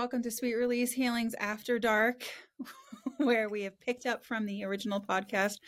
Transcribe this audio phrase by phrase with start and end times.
[0.00, 2.24] welcome to Sweet Release Healings After Dark,
[3.18, 5.58] where we have picked up from the original podcast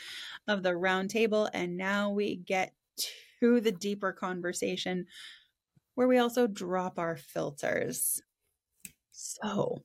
[0.48, 2.72] of the round table, and now we get
[3.40, 5.04] to the deeper conversation
[5.96, 8.22] where we also drop our filters.
[9.10, 9.82] So,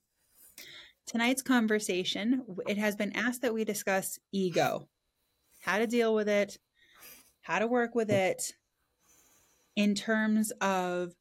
[1.05, 4.87] tonight's conversation, it has been asked that we discuss ego,
[5.59, 6.57] how to deal with it,
[7.41, 8.53] how to work with it
[9.75, 11.16] in terms of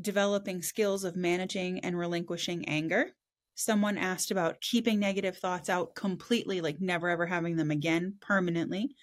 [0.00, 3.10] developing skills of managing and relinquishing anger.
[3.54, 8.94] Someone asked about keeping negative thoughts out completely, like never ever having them again permanently.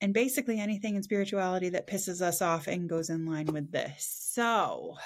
[0.00, 4.06] And basically anything in spirituality that pisses us off and goes in line with this.
[4.32, 4.96] So,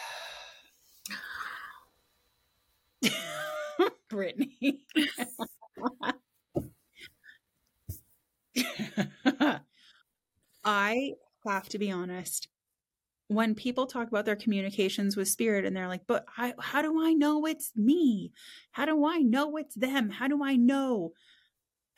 [4.08, 4.86] Brittany.
[10.64, 11.12] I
[11.44, 12.48] have to be honest
[13.28, 17.04] when people talk about their communications with spirit and they're like, but I, how do
[17.04, 18.30] I know it's me?
[18.70, 20.10] How do I know it's them?
[20.10, 21.12] How do I know?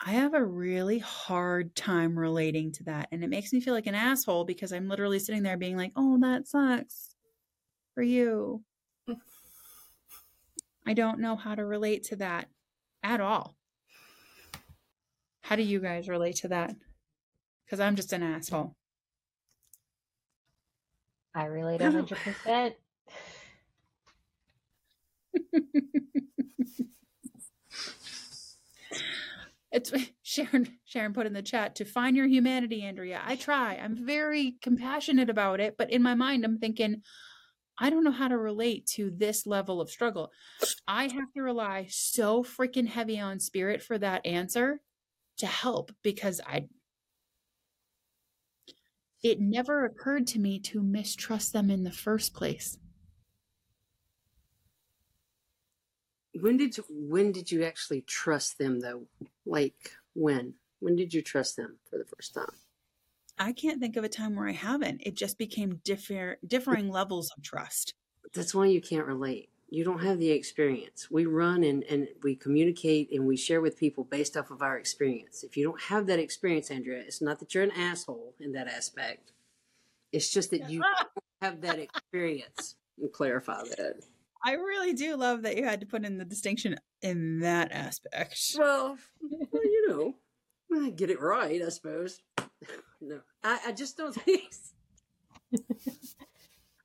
[0.00, 3.08] I have a really hard time relating to that.
[3.12, 5.92] And it makes me feel like an asshole because I'm literally sitting there being like,
[5.96, 7.14] oh, that sucks
[7.94, 8.62] for you.
[10.86, 12.48] I don't know how to relate to that
[13.02, 13.56] at all.
[15.42, 16.74] How do you guys relate to that?
[17.66, 18.77] Because I'm just an asshole.
[21.38, 22.74] I relate a hundred percent.
[29.70, 30.78] It's Sharon.
[30.84, 33.22] Sharon put in the chat to find your humanity, Andrea.
[33.24, 33.76] I try.
[33.76, 37.02] I'm very compassionate about it, but in my mind, I'm thinking,
[37.78, 40.32] I don't know how to relate to this level of struggle.
[40.88, 44.80] I have to rely so freaking heavy on spirit for that answer
[45.36, 46.66] to help because I
[49.22, 52.78] it never occurred to me to mistrust them in the first place.
[56.40, 59.06] When did you, when did you actually trust them though?
[59.44, 60.54] Like when?
[60.80, 62.54] When did you trust them for the first time?
[63.38, 65.02] I can't think of a time where I haven't.
[65.04, 67.94] It just became differ, differing levels of trust.
[68.34, 69.48] That's why you can't relate.
[69.70, 71.10] You don't have the experience.
[71.10, 74.78] We run and, and we communicate and we share with people based off of our
[74.78, 75.44] experience.
[75.44, 78.66] If you don't have that experience, Andrea, it's not that you're an asshole in that
[78.66, 79.32] aspect.
[80.10, 80.82] It's just that you
[81.42, 82.76] have that experience.
[83.00, 84.02] And clarify that.
[84.44, 88.56] I really do love that you had to put in the distinction in that aspect.
[88.58, 90.14] Well, well you know,
[90.82, 92.20] I get it right, I suppose.
[93.00, 94.52] no, I, I just don't think.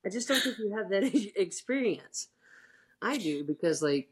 [0.04, 2.28] I just don't think you have that experience.
[3.04, 4.08] I do because, like,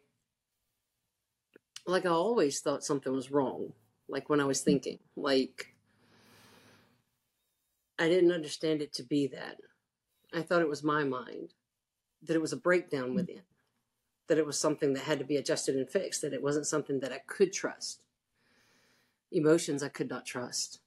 [1.86, 3.72] like I always thought something was wrong.
[4.08, 5.74] Like when I was thinking, like
[7.98, 9.56] I didn't understand it to be that.
[10.34, 11.54] I thought it was my mind,
[12.22, 13.14] that it was a breakdown mm.
[13.14, 13.42] within,
[14.28, 17.00] that it was something that had to be adjusted and fixed, that it wasn't something
[17.00, 18.02] that I could trust.
[19.30, 20.80] Emotions I could not trust.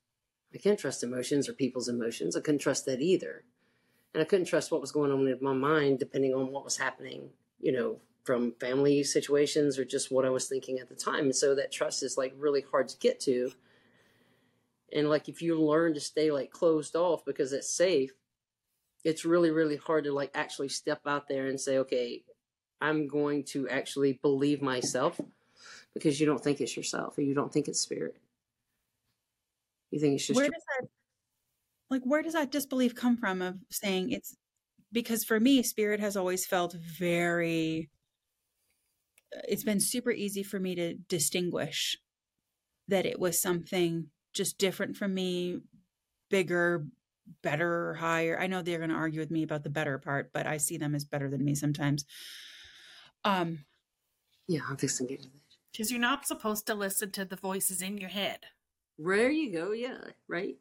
[0.53, 2.35] I can't trust emotions or people's emotions.
[2.35, 3.43] I couldn't trust that either.
[4.13, 6.77] And I couldn't trust what was going on in my mind depending on what was
[6.77, 7.29] happening,
[7.59, 11.25] you know, from family situations or just what I was thinking at the time.
[11.25, 13.51] And so that trust is like really hard to get to
[14.93, 18.11] and like if you learn to stay like closed off because it's safe
[19.03, 22.23] it's really really hard to like actually step out there and say okay
[22.81, 25.19] i'm going to actually believe myself
[25.93, 28.17] because you don't think it's yourself or you don't think it's spirit
[29.91, 30.87] you think it's just where does that
[31.89, 34.35] like where does that disbelief come from of saying it's
[34.95, 37.89] because for me spirit has always felt very
[39.47, 41.97] it's been super easy for me to distinguish
[42.87, 45.59] that it was something just different from me,
[46.29, 46.85] bigger,
[47.41, 48.39] better, higher.
[48.39, 50.77] I know they're going to argue with me about the better part, but I see
[50.77, 52.05] them as better than me sometimes.
[53.23, 53.65] Um,
[54.47, 55.29] yeah, I'm fixing to do that.
[55.71, 58.39] Because you're not supposed to listen to the voices in your head.
[58.97, 59.71] There you go.
[59.71, 59.97] Yeah,
[60.27, 60.55] right.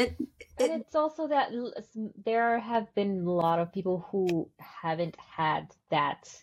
[0.00, 0.16] It,
[0.58, 1.50] it, and it's also that
[2.26, 6.34] there have been a lot of people who haven't had that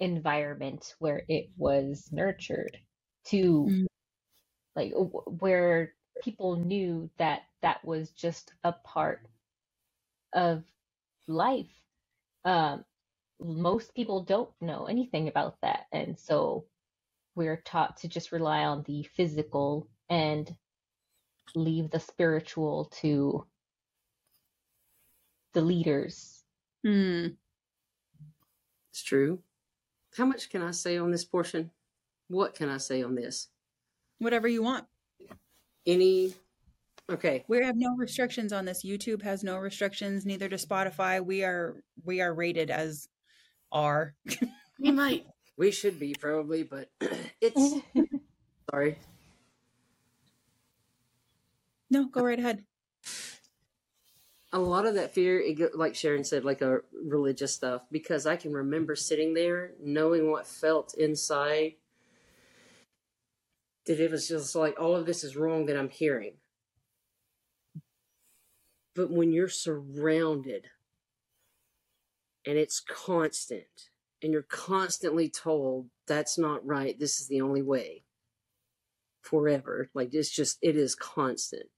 [0.00, 2.78] environment where it was nurtured
[3.26, 3.86] to mm
[4.76, 4.92] like
[5.26, 9.26] where people knew that that was just a part
[10.34, 10.64] of
[11.28, 11.70] life.
[12.44, 12.84] Um,
[13.40, 16.66] most people don't know anything about that, and so
[17.36, 20.54] we're taught to just rely on the physical and
[21.54, 23.46] leave the spiritual to
[25.52, 26.44] the leaders.
[26.84, 27.28] Hmm.
[28.90, 29.40] It's true.
[30.16, 31.70] How much can I say on this portion?
[32.28, 33.48] What can I say on this?
[34.22, 34.86] whatever you want.
[35.86, 36.34] Any
[37.10, 37.44] okay.
[37.48, 38.84] We have no restrictions on this.
[38.84, 41.24] YouTube has no restrictions, neither does Spotify.
[41.24, 43.08] We are we are rated as
[43.70, 44.14] are.
[44.80, 45.26] We might.
[45.56, 46.90] We should be probably, but
[47.40, 47.76] it's
[48.70, 48.98] sorry.
[51.92, 52.64] No, go right ahead.
[54.50, 55.44] A lot of that fear,
[55.74, 60.46] like Sharon said, like a religious stuff, because I can remember sitting there knowing what
[60.46, 61.74] felt inside.
[63.84, 66.36] That it was just like all of this is wrong that I'm hearing.
[68.94, 70.68] But when you're surrounded
[72.46, 73.90] and it's constant
[74.22, 78.04] and you're constantly told that's not right, this is the only way
[79.20, 81.68] forever, like it's just, it is constant.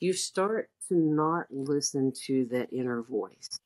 [0.00, 3.60] You start to not listen to that inner voice.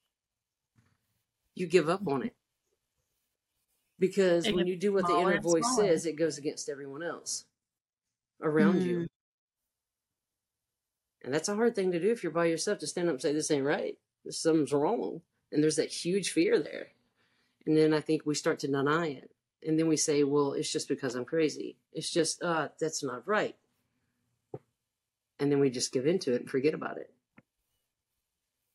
[1.54, 2.34] You give up on it.
[3.98, 5.88] Because when you do what the inner voice smaller.
[5.88, 7.44] says, it goes against everyone else
[8.42, 9.06] around you.
[11.24, 13.22] And that's a hard thing to do if you're by yourself to stand up and
[13.22, 13.96] say, This ain't right.
[14.24, 15.20] This something's wrong.
[15.52, 16.88] And there's that huge fear there.
[17.66, 19.30] And then I think we start to deny it.
[19.64, 21.76] And then we say, Well, it's just because I'm crazy.
[21.92, 23.54] It's just, uh, that's not right.
[25.38, 27.12] And then we just give into it and forget about it.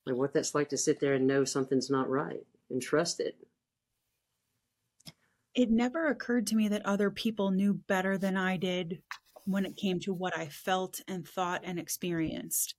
[0.06, 3.38] Like what that's like to sit there and know something's not right and trust it.
[5.54, 9.02] It never occurred to me that other people knew better than I did
[9.46, 12.76] when it came to what I felt and thought and experienced.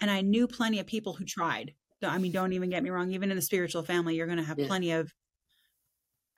[0.00, 1.74] And I knew plenty of people who tried.
[2.02, 4.44] I mean, don't even get me wrong, even in the spiritual family, you're going to
[4.44, 4.66] have Yeah.
[4.66, 5.12] plenty of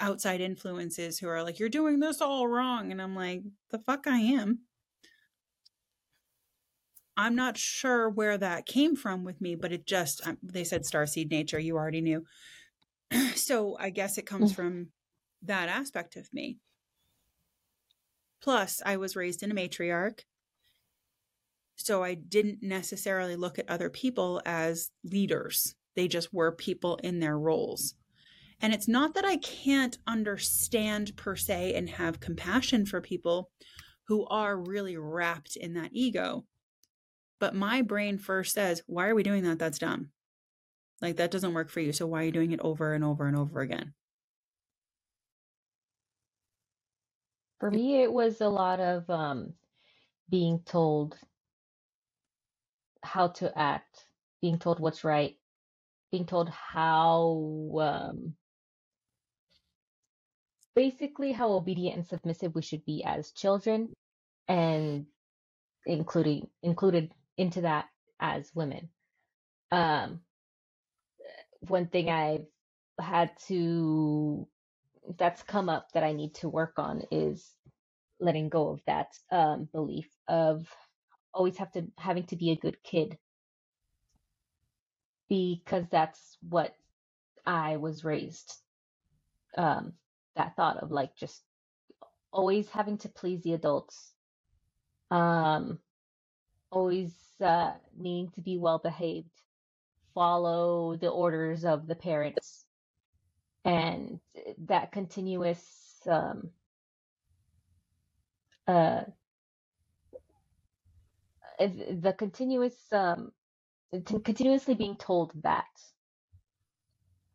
[0.00, 2.91] outside influences who are like, you're doing this all wrong.
[2.91, 4.61] And I'm like, the fuck I am.
[7.17, 10.82] I'm not sure where that came from with me, but it just, um, they said
[10.82, 12.25] starseed nature, you already knew.
[13.35, 14.56] so I guess it comes Mm.
[14.56, 14.87] from
[15.43, 16.59] that aspect of me.
[18.41, 20.20] Plus, I was raised in a matriarch.
[21.76, 25.75] So I didn't necessarily look at other people as leaders.
[25.97, 27.94] They just were people in their roles.
[28.61, 33.50] And it's not that I can't understand per se and have compassion for people
[34.06, 36.47] who are really wrapped in that ego.
[37.43, 39.59] But my brain first says, Why are we doing that?
[39.59, 40.11] That's dumb.
[41.00, 41.93] Like, that doesn't work for you.
[41.93, 43.94] So why are you doing it over and over and over again?
[47.59, 49.55] For me, it was a lot of um,
[50.31, 51.17] being told
[53.03, 54.05] how to act,
[54.41, 55.35] being told what's right,
[56.12, 58.35] being told how, um,
[60.77, 63.93] basically how obedient and submissive we should be as children,
[64.47, 65.06] and
[65.87, 67.87] including included into that
[68.20, 68.88] as women.
[69.70, 70.20] Um,
[71.61, 72.46] one thing I've
[72.99, 74.46] had to
[75.19, 77.50] that's come up that I need to work on is
[78.20, 80.67] letting go of that um, belief of
[81.34, 83.19] always have to having to be a good kid
[85.29, 86.75] because that's what
[87.46, 88.55] I was raised.
[89.56, 89.94] Um,
[90.37, 91.43] that thought of like just
[92.32, 94.12] always having to please the adults,
[95.11, 95.79] um,
[96.72, 99.30] always uh, needing to be well behaved,
[100.14, 102.64] follow the orders of the parents,
[103.64, 104.19] and
[104.66, 105.62] that continuous
[106.08, 106.50] um,
[108.66, 109.02] uh,
[111.58, 113.31] the continuous um,
[114.24, 115.67] continuously being told that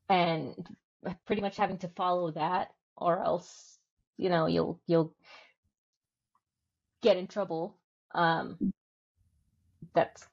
[0.10, 0.56] and
[1.25, 3.77] pretty much having to follow that or else
[4.17, 5.13] you know you'll you'll
[7.01, 7.77] get in trouble
[8.15, 8.58] um
[9.98, 10.27] that's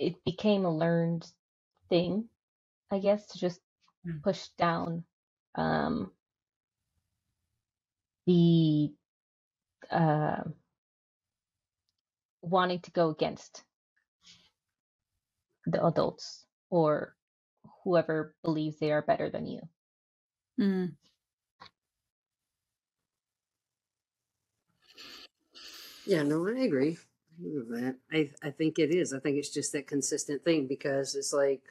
[0.00, 1.26] it became a learned
[1.88, 2.28] thing
[2.90, 3.60] i guess to just
[4.06, 4.22] Mm.
[4.24, 5.04] push down
[5.56, 6.12] um
[8.26, 8.92] the
[9.90, 10.42] uh
[12.42, 13.64] wanting to go against
[15.66, 17.16] the adults or
[17.84, 19.60] whoever believes they are better than you
[20.58, 20.96] Mm.
[26.06, 26.98] Yeah, no, I agree.
[27.42, 27.96] I that.
[28.12, 29.12] I I think it is.
[29.12, 31.62] I think it's just that consistent thing because it's like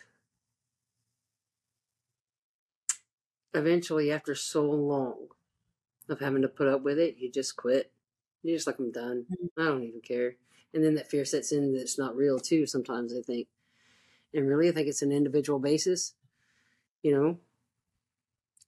[3.54, 5.28] eventually after so long
[6.10, 7.92] of having to put up with it, you just quit.
[8.44, 9.26] You're just like I'm done.
[9.32, 9.62] Mm-hmm.
[9.62, 10.36] I don't even care.
[10.74, 13.48] And then that fear sets in that it's not real too sometimes I think.
[14.34, 16.14] And really I think it's an individual basis.
[17.04, 17.38] You know,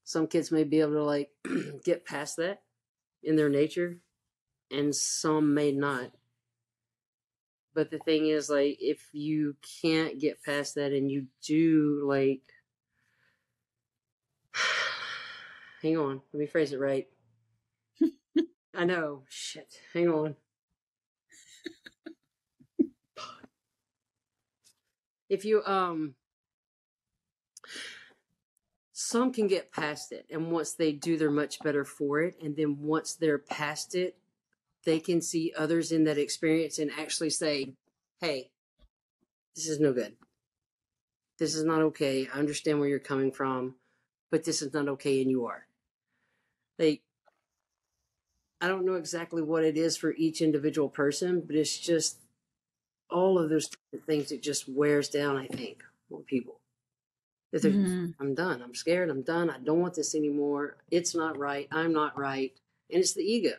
[0.03, 1.31] some kids may be able to like
[1.83, 2.61] get past that
[3.21, 3.99] in their nature
[4.71, 6.11] and some may not.
[7.73, 12.41] But the thing is, like, if you can't get past that and you do, like,
[15.81, 17.07] hang on, let me phrase it right.
[18.75, 20.35] I know, shit, hang on.
[25.29, 26.13] if you, um,
[28.91, 32.55] some can get past it and once they do they're much better for it and
[32.55, 34.15] then once they're past it
[34.85, 37.73] they can see others in that experience and actually say
[38.21, 38.49] hey
[39.55, 40.15] this is no good
[41.39, 43.75] this is not okay i understand where you're coming from
[44.31, 45.65] but this is not okay and you are
[46.77, 47.01] they
[48.61, 52.17] i don't know exactly what it is for each individual person but it's just
[53.09, 53.69] all of those
[54.05, 56.59] things it just wears down i think on people
[57.51, 58.15] that they're Mhm.
[58.19, 58.61] I'm done.
[58.61, 59.09] I'm scared.
[59.09, 59.49] I'm done.
[59.49, 60.77] I don't want this anymore.
[60.89, 61.67] It's not right.
[61.71, 62.51] I'm not right.
[62.89, 63.55] And it's the ego.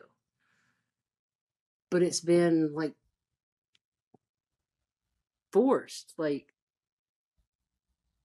[1.95, 2.95] But it's been like
[5.53, 6.13] forced.
[6.19, 6.53] Like,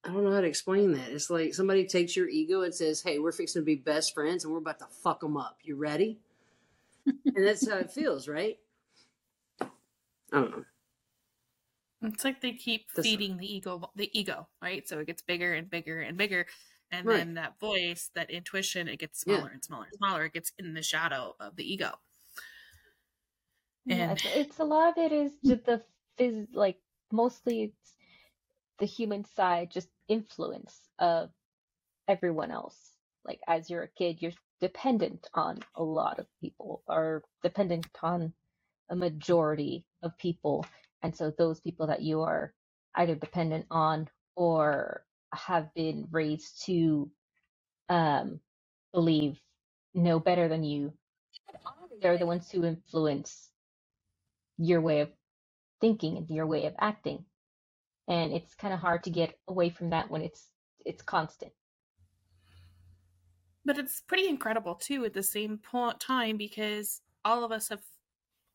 [0.04, 1.12] I don't know how to explain that.
[1.12, 4.44] It's like somebody takes your ego and says, Hey, we're fixing to be best friends
[4.44, 5.60] and we're about to fuck them up.
[5.62, 6.18] You ready?
[7.06, 8.58] and that's how it feels, right?
[9.62, 9.68] I
[10.32, 10.66] don't know.
[12.02, 14.90] It's like they keep This- feeding the ego, the ego, right?
[14.90, 16.48] So it gets bigger and bigger and bigger,
[16.90, 17.18] and Right.
[17.18, 19.36] then that voice, that intuition, it gets Yeah.
[19.36, 20.26] smaller and smaller and smaller.
[20.26, 22.00] It gets in the shadow of the ego.
[23.90, 25.84] Yeah, it's, it's a lot of it is just the
[26.20, 26.78] phys like
[27.12, 27.96] mostly it's
[28.80, 31.32] the human side, just influence of
[32.10, 32.78] everyone else.
[33.26, 38.34] Like as you're a kid, you're dependent on a lot of people, or dependent on
[38.92, 40.66] a majority of people,
[41.04, 42.54] and so those people that you are
[42.96, 47.12] either dependent on or have been raised to
[47.90, 48.40] um,
[48.94, 49.40] believe
[49.96, 50.94] know better than you,
[52.02, 53.49] they're the ones who influence
[54.60, 55.12] your way of
[55.82, 57.26] thinking and your way of acting.
[58.08, 60.50] And it's kind of hard to get away from that when it's
[60.86, 61.54] it's constant.
[63.66, 67.84] But it's pretty incredible too at the same point time because all of us have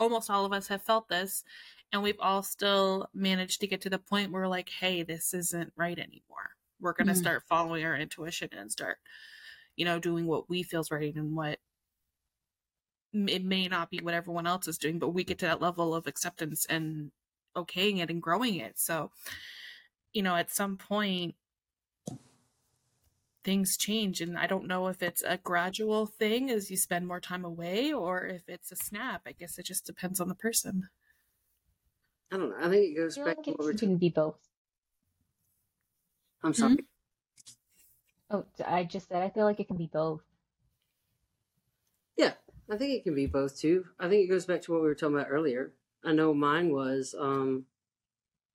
[0.00, 1.44] almost all of us have felt this
[1.92, 5.34] and we've all still managed to get to the point where we're like hey this
[5.34, 6.56] isn't right anymore.
[6.80, 7.18] We're going to Mm.
[7.18, 8.98] start following our intuition and start
[9.76, 11.60] you know doing what we feels right and what
[13.14, 15.94] it may not be what everyone else is doing but we get to that level
[15.94, 17.12] of acceptance and
[17.56, 18.78] okaying it and growing it.
[18.78, 19.10] So
[20.12, 21.34] you know at some point
[23.42, 27.20] things change and i don't know if it's a gradual thing as you spend more
[27.20, 29.22] time away or if it's a snap.
[29.26, 30.88] I guess it just depends on the person.
[32.32, 32.56] I don't know.
[32.58, 34.38] I think it goes I feel back like to it what we're can be both.
[36.42, 36.76] I'm sorry.
[36.76, 38.36] Mm-hmm.
[38.36, 40.22] oh i just said i feel like it can be both.
[40.22, 40.33] Yeah,
[42.70, 43.86] I think it can be both too.
[43.98, 45.72] I think it goes back to what we were talking about earlier.
[46.04, 47.66] I know mine was um,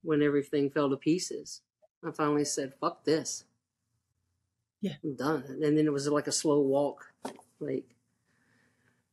[0.04, 1.62] when everything fell to pieces.
[2.04, 3.46] I finally said, "Fuck this."
[4.82, 4.96] Yeah.
[5.04, 5.44] I'm done.
[5.48, 7.12] And then it was like a slow walk,
[7.60, 7.96] like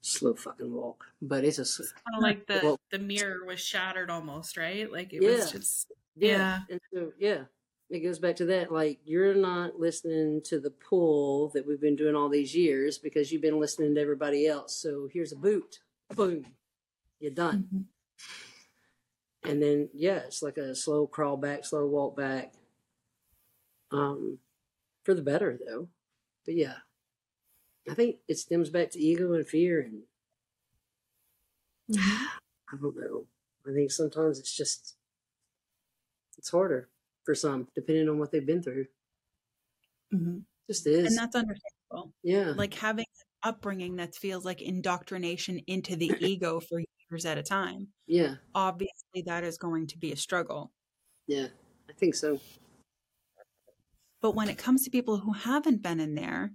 [0.01, 1.07] slow fucking walk.
[1.21, 4.91] But it's a s- kind of like the Well- the mirror was shattered almost right
[4.91, 5.31] like it Yeah.
[5.37, 6.63] was just yeah.
[6.69, 6.79] Yeah.
[6.93, 7.45] So yeah,
[7.91, 8.73] it goes back to that.
[8.73, 13.31] Like you're not listening to the pull that we've been doing all these years because
[13.31, 14.75] you've been listening to everybody else.
[14.77, 15.81] So here's a boot.
[16.15, 16.45] Boom.
[17.21, 17.69] You're done.
[17.75, 17.85] Mhm.
[19.45, 22.53] and then yeah it's like a slow crawl back slow walk back
[23.93, 24.39] um
[25.05, 25.89] for the better though
[26.45, 26.77] but yeah
[27.89, 30.03] i think it stems back to ego and fear and
[31.99, 33.27] i don't know
[33.69, 34.97] i think sometimes it's just
[36.39, 36.89] it's harder
[37.27, 38.87] for some depending on what they've been through
[40.15, 40.45] Mhm.
[40.71, 42.15] just is and that's understandable.
[42.23, 43.05] yeah Like having
[43.45, 46.81] an upbringing that feels like indoctrination into the ego for
[47.11, 47.89] years at a time.
[48.07, 50.73] yeah Obviously, that is going to be a struggle.
[51.27, 51.49] yeah
[51.91, 52.41] i think so
[54.23, 56.53] But when it comes to people who haven't been in there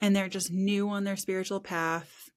[0.00, 2.30] and they're just new on their spiritual path,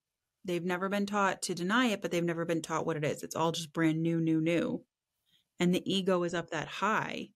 [0.44, 3.24] they've never been taught to deny it, but they've never been taught what it is.
[3.24, 4.84] It's all just brand new, new, new.
[5.60, 7.30] And the ego is up that high.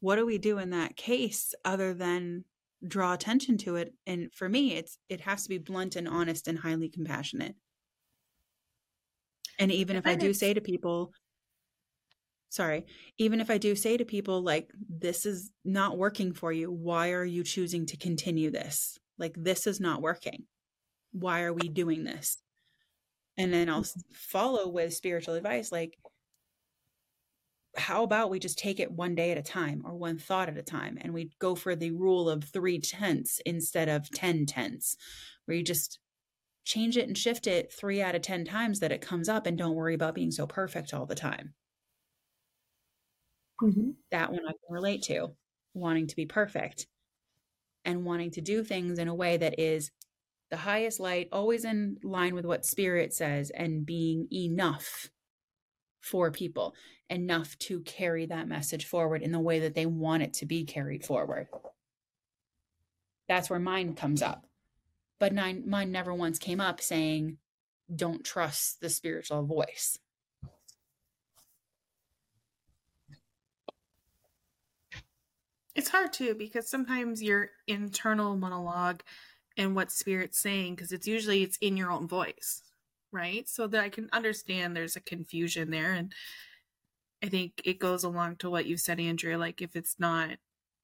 [0.00, 2.44] What do we do in that case other than
[2.86, 3.94] draw attention to it?
[4.06, 7.54] And for me, it's it has to be blunt and honest and highly compassionate.
[9.58, 11.12] And even if I do say to people,
[12.48, 12.86] sorry,
[13.16, 17.12] even if I do say to people, like, this is not working for you, why
[17.12, 18.98] are you choosing to continue this?
[19.18, 20.46] Like, this is not working.
[21.12, 22.38] Why are we doing this?
[23.36, 24.00] And then I'll mm-hmm.
[24.12, 25.98] follow with spiritual advice, like,
[27.76, 30.58] how about we just take it one day at a time or one thought at
[30.58, 30.98] a time?
[31.00, 34.96] And we go for the rule of three tenths instead of 10 tenths,
[35.46, 35.98] where you just
[36.64, 39.56] change it and shift it three out of 10 times that it comes up and
[39.56, 41.54] don't worry about being so perfect all the time.
[43.62, 43.90] Mm-hmm.
[44.10, 45.28] That one I can relate to,
[45.74, 46.86] wanting to be perfect
[47.84, 49.90] and wanting to do things in a way that is
[50.52, 55.08] the highest light, always in line with what spirit says, and being enough
[55.98, 56.74] for people
[57.08, 60.66] enough to carry that message forward in the way that they want it to be
[60.66, 61.48] carried forward.
[63.28, 64.46] That's where mine comes up.
[65.18, 67.38] But mine, mine never once came up saying,
[67.94, 69.98] don't trust the spiritual voice.
[75.74, 79.02] It's hard too because sometimes your internal monologue
[79.56, 82.62] and what spirit's saying because it's usually it's in your own voice,
[83.10, 83.48] right?
[83.48, 86.12] So that I can understand there's a confusion there and
[87.22, 90.30] I think it goes along to what you said Andrea like if it's not,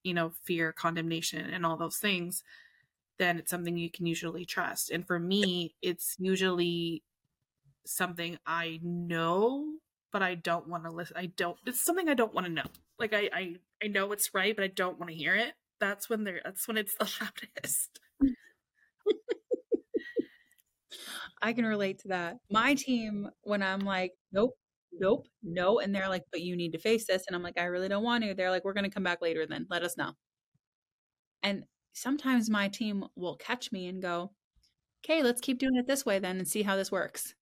[0.05, 2.45] you know, fear, condemnation and all those things,
[3.19, 4.91] then it's something you can usually trust.
[4.91, 7.03] And for me, it's usually
[7.85, 9.79] something I know
[10.13, 11.17] but I don't want to listen.
[11.17, 11.57] I don't.
[11.67, 12.65] It's something I don't want to know.
[12.99, 15.53] Like I, I, I know it's right, but I don't want to hear it.
[15.81, 16.41] That's when they're.
[16.45, 17.98] That's when it's the loudest.
[21.43, 22.39] I can relate to that.
[22.51, 24.55] My team, when I'm like, nope,
[24.93, 27.65] nope, no, and they're like, but you need to face this, and I'm like, I
[27.65, 28.35] really don't want to.
[28.35, 29.47] They're like, we're gonna come back later.
[29.47, 30.13] Then let us know.
[31.43, 31.65] And
[31.95, 34.33] sometimes my team will catch me and go,
[35.05, 37.35] okay, let's keep doing it this way then, and see how this works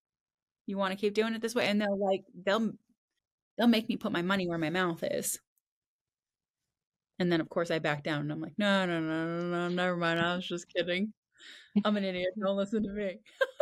[0.66, 2.72] you want to keep doing it this way and they'll like they'll
[3.56, 5.38] they'll make me put my money where my mouth is
[7.18, 9.68] and then of course i back down and i'm like no no no no no
[9.68, 11.12] never mind i was just kidding
[11.84, 13.18] i'm an idiot don't listen to me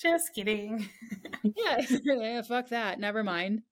[0.00, 0.88] just kidding
[1.42, 3.62] yeah, yeah fuck that never mind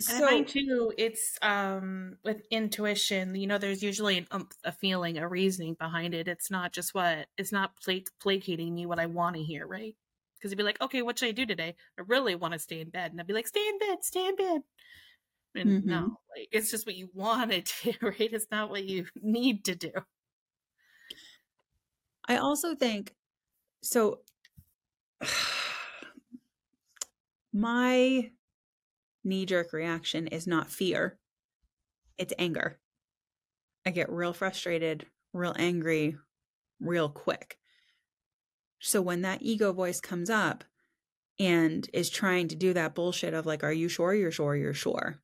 [0.00, 3.34] so, I find too, it's um with intuition.
[3.34, 6.28] You know, there's usually an a feeling, a reasoning behind it.
[6.28, 9.96] It's not just what it's not pla- placating me what I want to hear, right?
[10.36, 11.74] Because you'd be like, okay, what should I do today?
[11.98, 14.26] I really want to stay in bed, and I'd be like, stay in bed, stay
[14.26, 14.60] in bed.
[15.56, 15.90] And mm-hmm.
[15.90, 18.32] no, like it's just what you want to do, right?
[18.32, 19.92] It's not what you need to do.
[22.28, 23.14] I also think
[23.82, 24.20] so.
[27.52, 28.30] My
[29.24, 31.18] knee jerk reaction is not fear,
[32.16, 32.78] it's anger.
[33.86, 36.16] I get real frustrated, real angry,
[36.80, 37.58] real quick.
[38.80, 40.64] So when that ego voice comes up
[41.38, 44.74] and is trying to do that bullshit of like, are you sure you're sure you're
[44.74, 45.20] sure?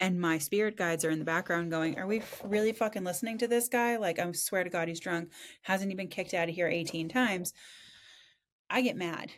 [0.00, 3.48] And my spirit guides are in the background going, Are we really fucking listening to
[3.48, 3.96] this guy?
[3.96, 5.30] Like, I swear to God, he's drunk.
[5.62, 7.52] Hasn't he been kicked out of here 18 times?
[8.70, 9.32] I get mad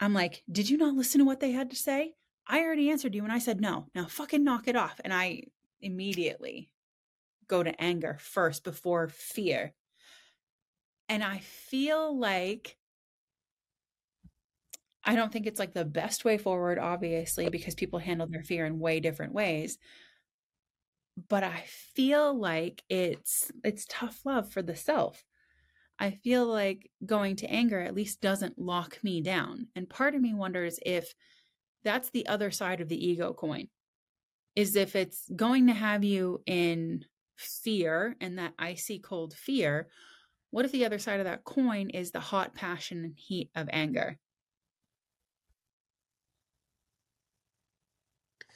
[0.00, 2.14] I'm like, did you not listen to what they had to say?
[2.46, 3.86] I already answered you and I said no.
[3.94, 5.00] Now fucking knock it off.
[5.02, 5.44] And I
[5.80, 6.70] immediately
[7.48, 9.72] go to anger first before fear.
[11.08, 12.76] And I feel like
[15.04, 18.64] I don't think it's like the best way forward, obviously, because people handle their fear
[18.64, 19.78] in way different ways.
[21.28, 21.64] But I
[21.94, 25.24] feel like it's it's tough love for the self.
[25.98, 29.68] I feel like going to anger at least doesn't lock me down.
[29.76, 31.14] And part of me wonders if
[31.84, 33.68] that's the other side of the ego coin.
[34.56, 37.04] Is if it's going to have you in
[37.36, 39.88] fear and that icy cold fear,
[40.50, 43.68] what if the other side of that coin is the hot passion and heat of
[43.72, 44.18] anger?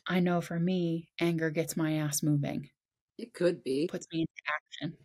[0.08, 2.70] I know for me, anger gets my ass moving.
[3.18, 3.88] It could be.
[3.90, 4.96] Puts me into action.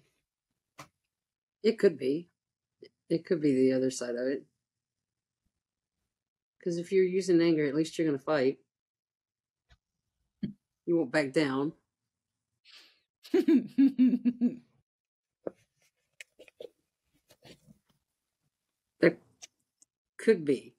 [1.61, 2.29] It could be.
[3.09, 4.45] It could be the other side of it.
[6.57, 8.59] Because if you're using anger, at least you're going to fight.
[10.85, 11.73] You won't back down.
[13.33, 13.43] there
[20.17, 20.75] could be.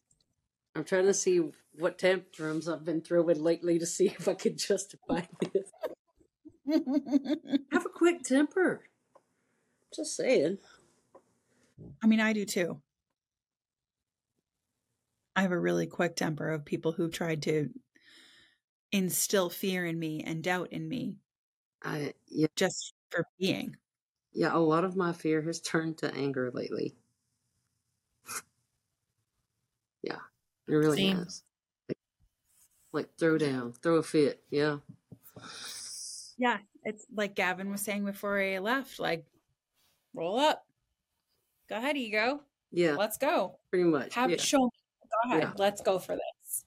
[0.75, 1.41] I'm trying to see
[1.79, 5.71] what tantrums I've been throwing lately to see if I could justify this.
[7.73, 8.83] Have a quick temper.
[9.95, 10.59] Just saying.
[12.03, 12.81] I mean, I do too.
[15.37, 17.71] I have a really quick temper of people who've tried to
[18.93, 21.17] instill fear in me and doubt in me.
[21.83, 22.47] I yeah.
[22.57, 23.77] just for being.
[24.33, 26.95] Yeah, a lot of my fear has turned to anger lately.
[30.03, 30.19] Yeah,
[30.69, 31.17] it really Same.
[31.19, 31.43] has.
[32.95, 34.43] Like, like throw down, throw a fit.
[34.51, 34.79] Yeah.
[36.39, 38.99] Yeah, it's like Gavin was saying before he left.
[38.99, 39.25] Like,
[40.15, 40.65] roll up,
[41.69, 42.41] Go ahead, ego.
[42.71, 42.95] Yeah.
[42.95, 43.59] Let's go.
[43.71, 44.15] Pretty much.
[44.15, 44.35] Have yeah.
[44.35, 44.71] it show me.
[45.03, 45.43] Go ahead.
[45.43, 45.53] Yeah.
[45.57, 46.65] Let's go for this.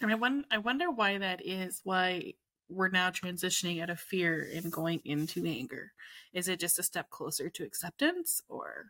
[0.00, 1.80] And I wonder, I wonder why that is.
[1.84, 2.34] Why
[2.68, 5.92] we're now transitioning out of fear and going into anger.
[6.32, 8.86] Is it just a step closer to acceptance, or?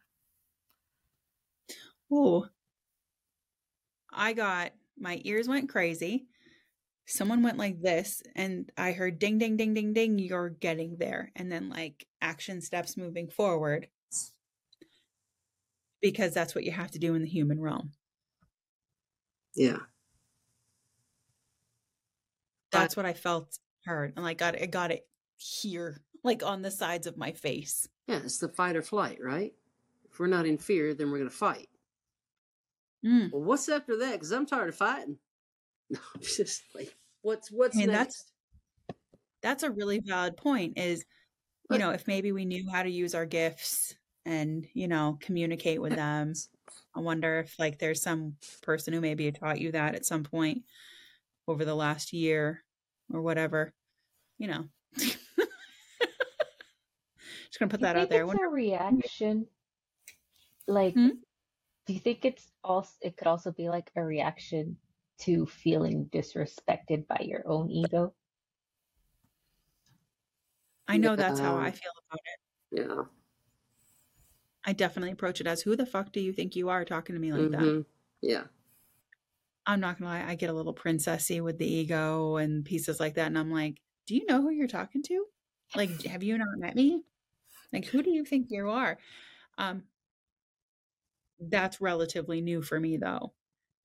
[2.11, 2.47] Oh,
[4.13, 6.27] I got my ears went crazy
[7.07, 11.31] someone went like this and I heard ding, ding, ding, ding, ding, you're getting there.
[11.37, 13.89] And then like action steps moving forward.
[16.01, 17.93] because that's what you have to do in the human realm.
[19.55, 19.79] Yeah.
[22.73, 24.15] That's what I felt heard.
[24.17, 27.87] And like got it, I got it here, like on the sides of my face.
[28.09, 29.53] Yeah, it's the fight or flight, right?
[30.11, 31.69] If we're not in fear, then we're going to fight.
[33.05, 33.33] Mm.
[33.33, 34.13] Well, what's after that?
[34.13, 35.19] Because I'm tired of fighting.
[35.91, 38.31] No, I'm just like, what's what's I mean, next?
[38.89, 38.99] that's
[39.43, 40.79] that's a really valid point.
[40.79, 41.05] Is you
[41.69, 45.83] But- know if maybe we knew how to use our gifts and you know communicate
[45.83, 46.33] with them.
[46.95, 50.63] I wonder if like there's some person who maybe taught you that at some point
[51.47, 52.63] over the last year
[53.13, 53.75] or whatever.
[54.39, 54.65] You know.
[54.97, 55.19] Just
[57.59, 58.21] gonna put you that out there.
[58.21, 59.47] I It's wonder a reaction.
[60.67, 61.09] Like, Hmm?
[61.87, 64.77] Do you think it's also it could also be like a reaction
[65.19, 68.15] to feeling disrespected by your own ego?
[70.89, 72.89] I know that's how I feel about it.
[72.89, 73.05] Yeah.
[74.65, 77.21] I definitely approach it as who the fuck do you think you are talking to
[77.21, 77.61] me like that?
[77.61, 77.87] Mhm.
[78.21, 78.47] Yeah.
[79.67, 83.15] I'm not gonna lie, I get a little princessy with the ego and pieces like
[83.15, 85.27] that, and I'm like, do you know who you're talking to?
[85.75, 87.05] Like, have you not met me?
[87.73, 88.99] Like, who do you think you are?
[89.59, 89.85] Um,
[91.49, 93.33] that's relatively new for me though,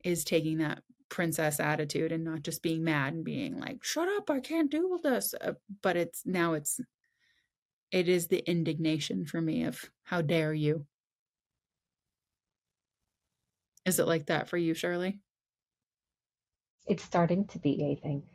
[0.03, 4.29] is taking that princess attitude and not just being mad and being like, shut up,
[4.29, 5.33] I can't do this.
[5.39, 6.79] Uh, but it's now it's
[7.91, 10.85] it is the indignation for me of how dare you.
[13.85, 15.21] Is it like that for you, Shirley?
[16.85, 18.25] It's starting to be, I think.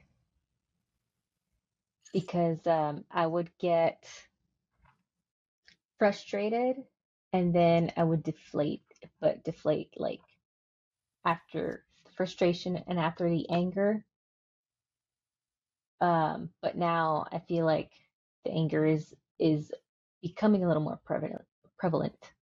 [2.13, 4.09] Because um, I would get
[5.99, 6.77] frustrated
[7.33, 8.83] and then I would deflate,
[9.21, 10.21] but deflate like
[11.25, 14.05] after the frustration and after the anger.
[16.01, 17.91] Um, but now I feel like
[18.45, 19.71] the anger is is
[20.21, 21.43] becoming a little more prevalent
[21.79, 22.33] prevalent.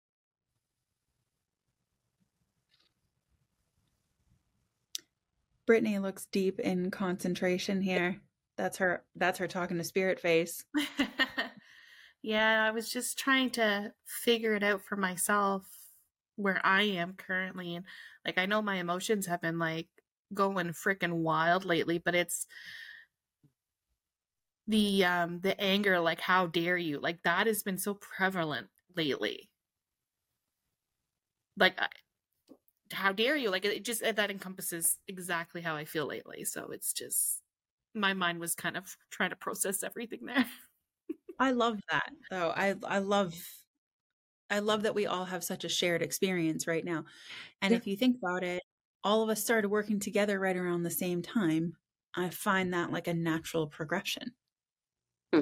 [5.65, 8.19] Brittany looks deep in concentration here.
[8.57, 10.65] That's her that's her talking to spirit face.
[12.21, 15.65] yeah, I was just trying to figure it out for myself
[16.35, 17.75] where I am currently.
[17.75, 17.85] And
[18.25, 19.87] like, I know my emotions have been like
[20.33, 22.47] going freaking wild lately, but it's
[24.67, 29.49] the um the anger like how dare you like that has been so prevalent lately
[31.57, 31.87] like I,
[32.91, 36.91] how dare you like it just that encompasses exactly how i feel lately so it's
[36.93, 37.41] just
[37.93, 40.45] my mind was kind of trying to process everything there
[41.39, 42.51] I love that though.
[42.55, 43.35] I I love
[44.51, 47.05] I love that we all have such a shared experience right now.
[47.61, 47.77] And Yeah.
[47.77, 48.63] if you think about it,
[49.03, 51.77] all of us started working together right around the same time.
[52.15, 54.35] I find that like a natural progression.
[55.33, 55.41] Hmm.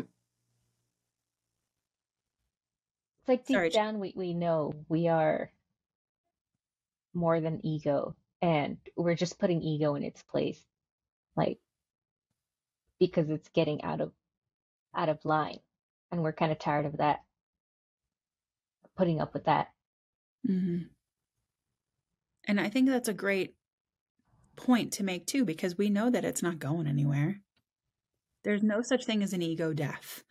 [3.21, 5.53] It's like deep Sorry, down we, we know we are
[7.13, 10.65] more than ego and we're just putting ego in its place.
[11.35, 11.59] Like
[12.99, 14.13] because it's getting out of
[14.95, 15.59] out of line.
[16.11, 17.23] And we're kind of tired of that.
[18.99, 19.69] Putting up with that.
[20.45, 20.79] hmm
[22.45, 23.55] And I think that's a great
[24.57, 27.39] point to make too, because we know that it's not going anywhere.
[28.43, 30.25] There's no such thing as an ego death.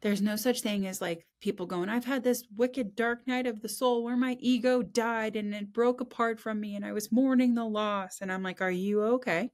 [0.00, 3.60] There's no such thing as like people going, I've had this wicked dark night of
[3.60, 7.12] the soul where my ego died and it broke apart from me and I was
[7.12, 8.18] mourning the loss.
[8.20, 9.52] And I'm like, Are you okay?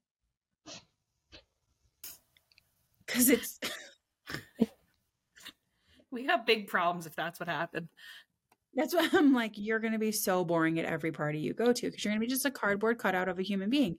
[3.06, 3.60] Because it's
[6.10, 7.88] we have big problems if that's what happened
[8.76, 11.72] That's why I'm like, you're going to be so boring at every party you go
[11.72, 13.96] to because you're going to be just a cardboard cutout of a human being.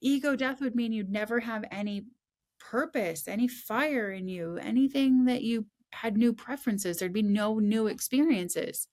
[0.00, 2.06] Ego death would mean you'd never have any
[2.58, 6.98] purpose, any fire in you, anything that you had new preferences.
[6.98, 8.88] There'd be no new experiences.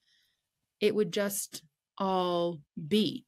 [0.82, 1.64] It would just
[1.98, 3.26] all be.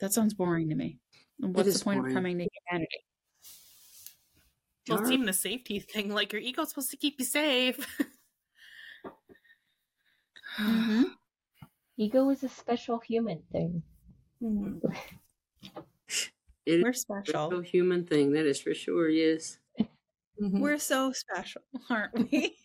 [0.00, 0.98] That sounds boring to me.
[1.38, 2.12] What's the point boring.
[2.12, 3.05] of coming to humanity?
[4.88, 5.02] Well Dark.
[5.02, 7.86] it's even a safety thing like your ego's supposed to keep you safe
[10.58, 11.04] Mhm.
[11.98, 13.82] Ego is a special human thing.
[14.42, 14.80] Mhm.
[16.66, 17.60] It We're is a special.
[17.60, 18.32] human thing.
[18.32, 19.08] That is for sure.
[19.08, 19.58] Yes.
[20.40, 20.60] Mhm.
[20.60, 22.56] We're so special, aren't we?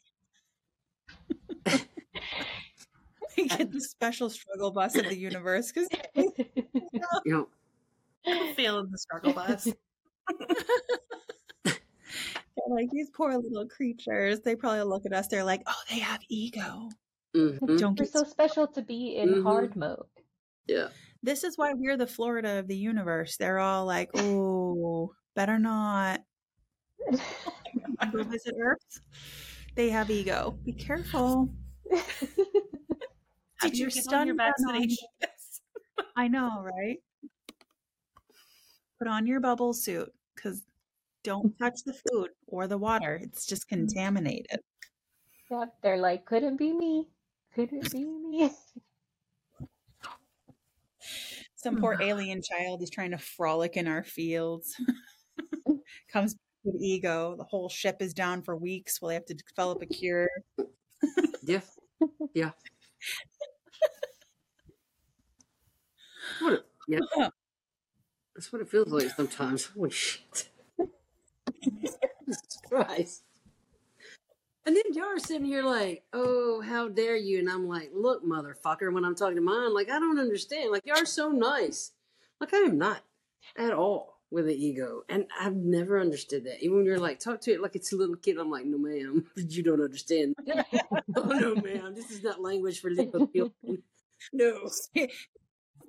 [3.38, 7.48] we get the special struggle bus of the universe because You know,
[8.26, 9.68] I'm feeling the struggle bus
[12.69, 14.41] like these poor little creatures.
[14.41, 15.28] They probably look at us.
[15.28, 16.89] They're like, "Oh, they have ego."
[17.36, 18.13] mhm, Don't We're get.
[18.13, 19.43] so special to be in Mhm.
[19.43, 20.06] hard mode.
[20.67, 20.89] yeah.
[21.24, 23.38] This is why we're the Florida of the universe.
[23.38, 26.21] They're all like, "Oh, better not
[28.12, 29.02] go visit Earth."
[29.76, 30.58] They have ego.
[30.65, 31.50] Be careful.
[33.62, 35.08] Did you get on your vaccination?
[36.15, 36.97] I know, right?
[39.00, 40.63] Put on your bubble suit because
[41.24, 43.20] don't touch the food or the water.
[43.22, 43.86] It's just mm-hmm.
[43.88, 44.60] contaminated.
[45.50, 47.08] Yeah, they're like, couldn't be me.
[47.54, 48.52] Couldn't be me.
[51.56, 54.76] Some poor alien child is trying to frolic in our fields.
[56.12, 57.36] Comes with ego.
[57.38, 59.02] The whole ship is down for weeks.
[59.02, 60.30] We'll have to develop a cure.
[61.44, 61.62] Yeah.
[62.34, 62.52] Yeah.
[66.40, 67.00] What a, yeah.
[68.36, 69.66] That's what it feels like sometimes.
[69.66, 70.50] Holy shit.
[72.72, 73.24] Christ.
[74.66, 77.40] And then y'all are sitting here like, oh, how dare you?
[77.40, 80.72] And I'm like, look, motherfucker, when I'm talking to mine, like, I don't understand.
[80.72, 81.92] Like, y'all are so nice.
[82.40, 83.02] Like, I am not
[83.58, 85.02] at all with an ego.
[85.10, 86.64] And I've never understood that.
[86.64, 88.78] Even when you're like, talk to it like it's a little kid, I'm like, no,
[88.78, 90.36] ma'am, you don't understand.
[90.48, 93.54] oh, no, ma'am, this is not language for little people.
[94.32, 94.70] No.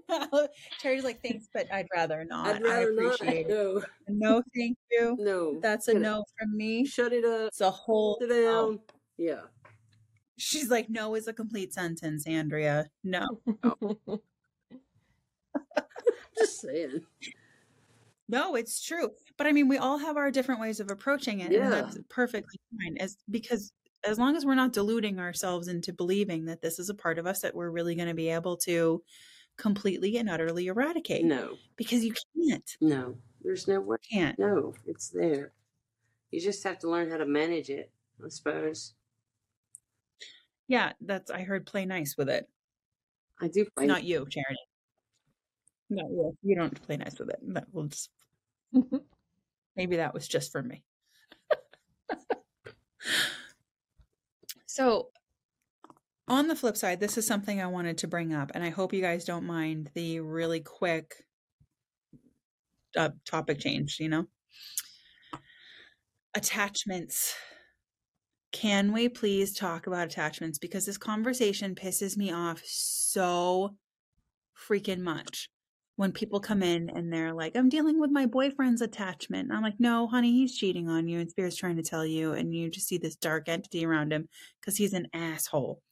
[0.80, 2.46] Terry's like, thanks, but I'd rather not.
[2.46, 3.54] I'd rather I appreciate not.
[3.54, 3.58] it.
[3.58, 3.82] No.
[4.08, 5.16] No, thank you.
[5.18, 5.58] No.
[5.60, 6.84] That's a no from me.
[6.84, 7.48] Shut it up.
[7.48, 8.44] It's a whole Sit no.
[8.44, 8.80] down.
[9.16, 9.40] Yeah.
[10.36, 12.90] She's like, no is a complete sentence, Andrea.
[13.04, 13.26] No.
[16.38, 17.02] Just saying.
[18.28, 19.10] No, it's true.
[19.36, 21.52] But I mean, we all have our different ways of approaching it.
[21.52, 22.96] And that's perfectly fine.
[22.98, 23.72] As because
[24.04, 27.26] as long as we're not deluding ourselves into believing that this is a part of
[27.26, 29.02] us that we're really going to be able to
[29.62, 31.25] completely and utterly eradicate.
[31.25, 31.57] No.
[31.77, 32.77] Because you can't.
[32.81, 33.16] No.
[33.42, 33.96] There's no way.
[34.11, 34.37] Can't.
[34.37, 34.75] No.
[34.87, 35.53] It's there.
[36.33, 37.92] You just have to learn how to manage it,
[38.25, 38.94] I suppose.
[40.66, 42.48] Yeah, that's I heard play nice with it.
[43.40, 43.87] I do play.
[43.87, 44.59] Not you, Charity.
[45.90, 46.37] No, you.
[46.42, 47.38] You don't play nice with it.
[47.55, 48.11] That will just
[49.77, 50.83] maybe that was just for me.
[54.66, 55.11] so
[56.28, 58.92] on the flip side, this is something I wanted to bring up, and I hope
[58.92, 61.24] you guys don't mind the really quick
[62.96, 64.26] uh, topic change, you know?
[66.35, 67.35] Attachments.
[68.52, 70.58] Can we please talk about attachments?
[70.58, 73.74] Because this conversation pisses me off so
[74.68, 75.48] freaking much
[75.96, 79.48] when people come in and they're like, I'm dealing with my boyfriend's attachment.
[79.48, 81.20] And I'm like, no, honey, he's cheating on you.
[81.20, 82.32] And Spirit's trying to tell you.
[82.32, 84.28] And you just see this dark entity around him
[84.61, 85.82] because he's an asshole.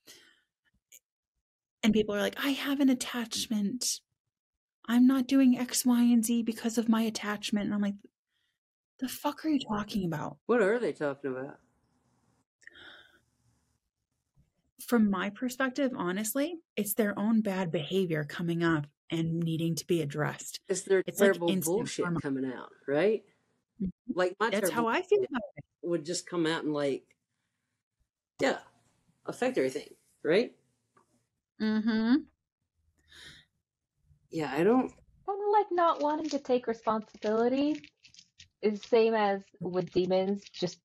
[1.83, 4.01] And people are like, I have an attachment.
[4.87, 7.67] I'm not doing X, Y, and Z because of my attachment.
[7.67, 7.95] And I'm like,
[8.99, 10.37] the fuck are you talking about?
[10.47, 11.59] What are they talking about?
[14.87, 20.03] From my perspective, honestly, it's their own bad behavior coming up and needing to be
[20.03, 20.59] addressed.
[20.69, 22.21] It's their It's like terrible instant bullshit karma.
[22.21, 23.23] coming out, right?
[23.83, 23.91] Mhm.
[24.15, 25.65] Like my That's how I feel about it.
[25.83, 27.05] would just come out and like,
[28.41, 28.61] yeah,
[29.27, 29.89] affect everything,
[30.23, 30.55] right?
[31.61, 32.15] Mm-hmm.
[34.31, 34.93] Yeah, I don't.
[35.27, 37.83] kind of like not wanting to take responsibility
[38.63, 40.81] is same as with demons just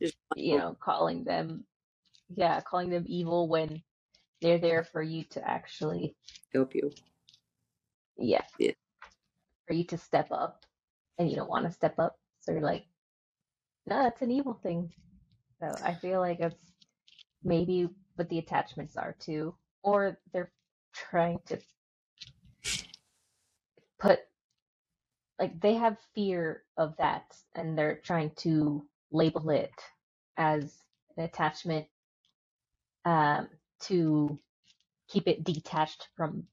[0.00, 1.64] Just you know calling them
[2.36, 3.82] yeah calling them evil when
[4.42, 6.16] they're there for you to actually
[6.52, 6.94] help you.
[8.18, 8.72] yeah Yeah.
[9.66, 10.60] for you to step up
[11.18, 12.84] and you don't want to step up so you're like
[13.86, 14.90] no that's an evil thing
[15.60, 16.72] so i feel like it's
[17.44, 20.52] maybe what the attachments are too or they're
[20.94, 21.58] trying to
[24.00, 24.20] put
[25.40, 29.72] like they have fear of that and they're trying to label it
[30.38, 30.74] as
[31.16, 31.86] an attachment
[33.04, 33.48] um
[33.80, 34.38] to
[35.08, 36.44] keep it detached from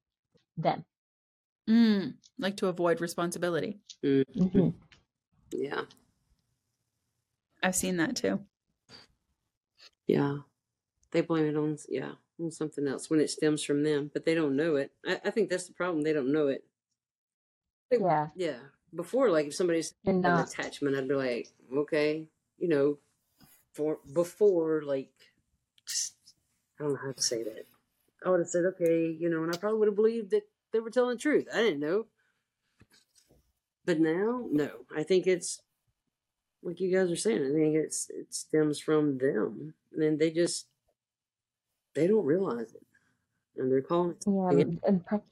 [0.58, 0.86] them
[1.70, 3.80] Mm, like to avoid responsibility.
[4.38, 4.70] mm-hmm.
[5.52, 5.82] Yeah,
[7.64, 8.42] I've seen that too.
[10.08, 10.38] yeah.
[11.13, 14.34] They blame it on yeah on something else when it stems from them, but they
[14.34, 14.91] don't know it.
[15.06, 16.04] I, I think that's the problem.
[16.04, 16.65] They don't know it.
[17.91, 18.58] yeah Yeah.
[18.93, 22.28] Before, like if somebody's an attachment, I'd be like, okay,
[22.60, 22.97] you know,
[23.73, 25.12] for before, like,
[25.88, 26.15] just
[26.80, 27.65] I don't know how to say that.
[28.26, 30.80] I would have said, okay, you know, and I probably would have believed that they
[30.80, 31.47] were telling the truth.
[31.54, 32.06] I didn't know,
[33.86, 34.69] but now, no.
[34.95, 35.62] I think it's
[36.62, 37.43] like you guys are saying.
[37.43, 40.67] I think it's it stems from them, and then they just
[41.94, 42.86] they don't realize it,
[43.58, 44.24] and they're calling it.
[44.28, 44.62] yeah Yeah.
[44.62, 45.24] and, and pro-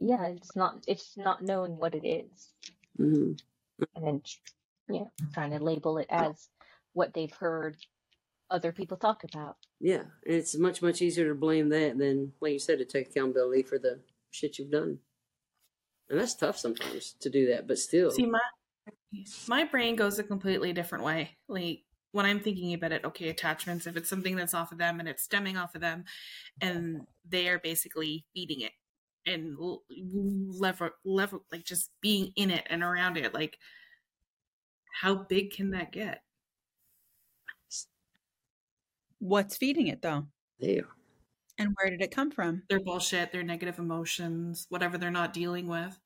[0.00, 2.52] yeah it's not it's not knowing what it is
[2.98, 3.40] Mhm.
[3.96, 4.22] and then
[4.88, 6.48] yeah trying to label it as
[6.92, 7.76] what they've heard
[8.50, 12.52] other people talk about Yeah, and it's much much easier to blame that than, like
[12.52, 14.98] you said, to take accountability for the shit you've done.
[16.08, 18.40] And that's tough sometimes to do that, but still, See, my
[19.48, 21.30] my brain goes a completely different way.
[21.48, 21.82] Like
[22.14, 25.08] when I'm thinking about it, okay, attachments, if it's something that's off of them and
[25.08, 26.04] it's stemming off of them
[26.60, 28.70] and they are basically feeding it
[29.26, 29.56] and
[29.90, 33.58] lever, lever, like just being in it and around it, like
[35.02, 36.22] how big can that get?
[39.18, 40.28] What's feeding it though?
[40.60, 40.86] There.
[41.58, 42.62] And where did it come from?
[42.68, 45.98] Their bullshit, their negative emotions, whatever they're not dealing with.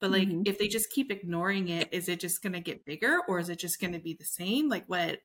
[0.00, 0.42] But like mm-hmm.
[0.46, 3.58] if they just keep ignoring it, is it just gonna get bigger or is it
[3.58, 4.70] just gonna be the same?
[4.70, 5.18] Like what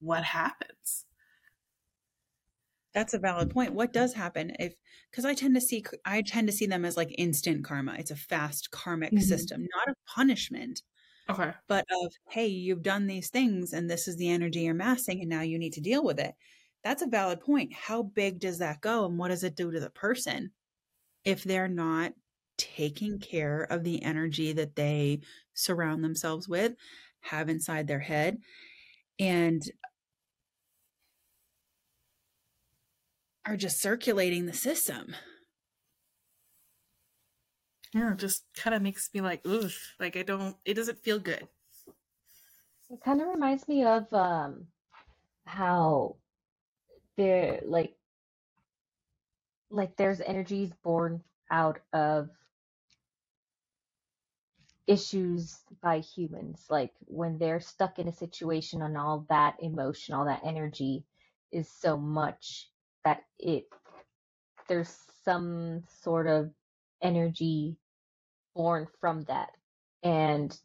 [0.00, 1.06] what happens?
[2.94, 3.74] That's a valid point.
[3.74, 4.74] What does happen if
[5.10, 7.94] because I tend to see I tend to see them as like instant karma.
[7.98, 9.20] It's a fast karmic mm-hmm.
[9.20, 10.82] system, not a punishment.
[11.28, 11.52] Okay.
[11.68, 15.28] But of, hey, you've done these things and this is the energy you're massing and
[15.28, 16.34] now you need to deal with it.
[16.84, 17.72] That's a valid point.
[17.72, 20.52] How big does that go and what does it do to the person
[21.24, 22.12] if they're not
[22.56, 25.20] taking care of the energy that they
[25.52, 26.74] surround themselves with,
[27.22, 28.38] have inside their head?
[29.18, 29.62] And
[33.44, 35.14] are just circulating the system
[37.96, 41.18] yeah, it just kind of makes me like, oof, like I don't, it doesn't feel
[41.18, 41.48] good.
[42.90, 44.66] It kind of reminds me of um
[45.44, 46.16] how
[47.16, 47.94] there like
[49.70, 52.28] like there's energies born out of
[54.86, 60.26] issues by humans like when they're stuck in a situation and all that emotion all
[60.26, 61.04] that energy
[61.52, 62.70] is so much
[63.04, 63.66] that it
[64.68, 64.94] there's
[65.24, 66.50] some sort of
[67.02, 67.76] energy
[68.54, 69.50] born from that
[70.02, 70.58] and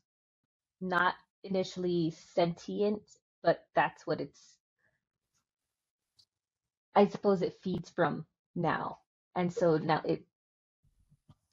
[0.81, 3.01] not initially sentient,
[3.43, 4.57] but that's what it's,
[6.95, 8.99] I suppose it feeds from now.
[9.35, 10.23] And so now it,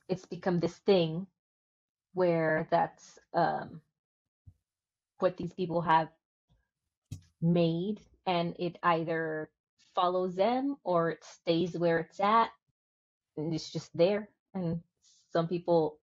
[0.09, 1.27] it's become this thing
[2.19, 3.81] where that's um,
[5.21, 6.09] what these people have
[7.41, 9.49] made and it either
[9.95, 12.49] follows them or it stays where it's at
[13.37, 14.81] and it's just there and
[15.33, 16.01] some people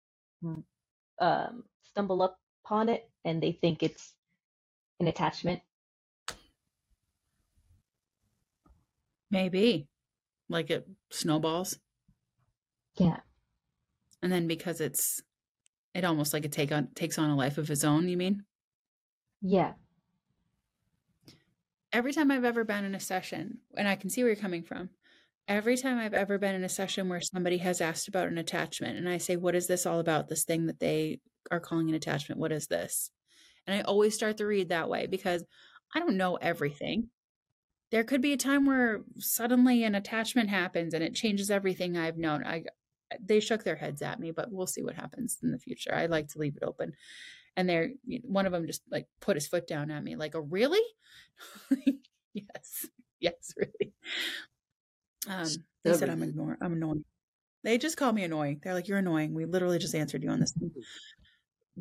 [1.20, 4.14] um, stumble upon it and they think it's
[4.98, 5.60] an attachment.
[9.30, 9.86] Maybe.
[10.48, 11.78] Like it snowballs.
[12.96, 13.18] Yeah.
[14.22, 15.22] And then because it's
[15.94, 18.44] it almost like it take on takes on a life of its own, you mean?
[19.42, 19.72] Yeah.
[21.92, 24.62] Every time I've ever been in a session, and I can see where you're coming
[24.62, 24.90] from,
[25.48, 28.96] every time I've ever been in a session where somebody has asked about an attachment
[28.96, 30.28] and I say, What is this all about?
[30.28, 33.10] This thing that they are calling an attachment, what is this?
[33.66, 35.44] And I always start the read that way because
[35.94, 37.08] I don't know everything.
[37.90, 42.16] There could be a time where suddenly an attachment happens and it changes everything I've
[42.16, 42.44] known.
[42.44, 42.64] I
[43.18, 45.94] they shook their heads at me, but we'll see what happens in the future.
[45.94, 46.94] I like to leave it open.
[47.56, 47.90] And they're
[48.22, 50.82] one of them just like put his foot down at me, like, "A really?"
[52.32, 52.86] yes,
[53.18, 53.92] yes, really.
[55.28, 55.48] Um,
[55.84, 56.58] they said I'm ignoring.
[56.60, 57.04] I'm annoying.
[57.62, 58.60] They just call me annoying.
[58.62, 60.54] They're like, "You're annoying." We literally just answered you on this.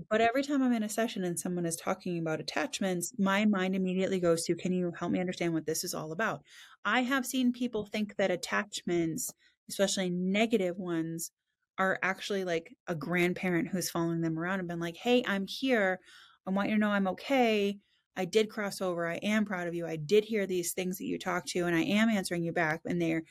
[0.09, 3.75] But every time I'm in a session and someone is talking about attachments, my mind
[3.75, 6.43] immediately goes to, "Can you help me understand what this is all about?"
[6.85, 9.33] I have seen people think that attachments,
[9.69, 11.31] especially negative ones,
[11.77, 15.99] are actually like a grandparent who's following them around and been like, "Hey, I'm here.
[16.45, 17.79] I want you to know I'm okay.
[18.17, 19.07] I did cross over.
[19.07, 19.87] I am proud of you.
[19.87, 22.81] I did hear these things that you talked to, and I am answering you back.
[22.85, 23.23] And they're,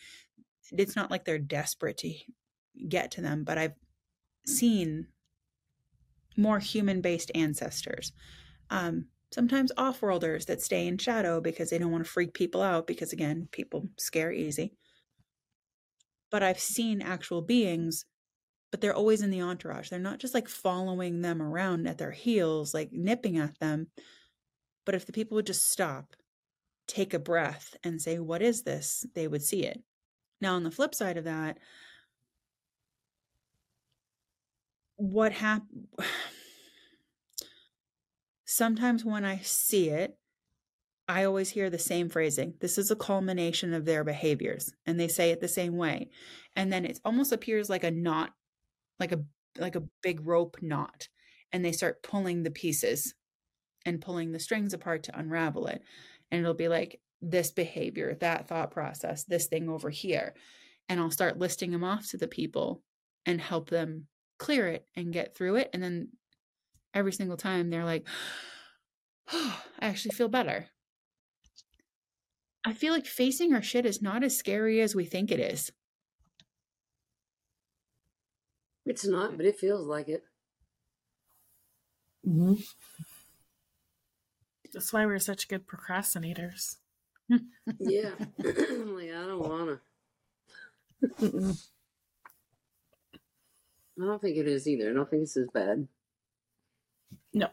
[0.72, 2.14] it's not like they're desperate to
[2.88, 3.74] get to them, but I've
[4.46, 5.08] seen
[6.38, 8.12] more human based ancestors.
[8.70, 12.62] Um, sometimes off worlders that stay in shadow because they don't want to freak people
[12.62, 14.72] out, because again, people scare easy.
[16.30, 18.04] But I've seen actual beings,
[18.70, 19.88] but they're always in the entourage.
[19.88, 23.88] They're not just like following them around at their heels, like nipping at them.
[24.84, 26.14] But if the people would just stop,
[26.86, 29.06] take a breath, and say, What is this?
[29.14, 29.82] they would see it.
[30.40, 31.58] Now, on the flip side of that,
[34.96, 35.88] what happened?
[38.44, 40.16] Sometimes when I see it,
[41.08, 42.54] I always hear the same phrasing.
[42.60, 44.70] This is a culmination of their behaviors.
[44.84, 46.10] And they say it the same way.
[46.54, 48.34] And then it almost appears like a knot,
[49.00, 49.24] like a
[49.58, 51.08] like a big rope knot.
[51.50, 53.14] And they start pulling the pieces
[53.86, 55.82] and pulling the strings apart to unravel it.
[56.30, 60.34] And it'll be like this behavior, that thought process, this thing over here.
[60.90, 62.82] And I'll start listing them off to the people
[63.24, 64.06] and help them
[64.38, 65.70] clear it and get through it.
[65.72, 66.08] And then
[66.92, 68.06] every single time they're like,
[69.32, 70.66] oh, I actually feel better.
[72.64, 75.72] I feel like facing our shit is not as scary as we think it is.
[78.84, 80.24] It's not, but it feels like it.
[82.26, 82.54] Mm-hmm.
[84.72, 86.76] That's why we're such good procrastinators.
[87.78, 88.10] Yeah.
[88.38, 89.80] I'm like, I don't want
[91.20, 91.56] to.
[94.00, 94.90] I don't think it is either.
[94.90, 95.88] I don't think it's as bad.
[97.34, 97.48] No.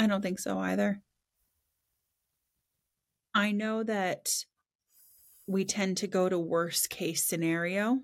[0.00, 1.02] I don't think so either.
[3.34, 4.46] I know that
[5.46, 8.00] we tend to go to worst case scenario.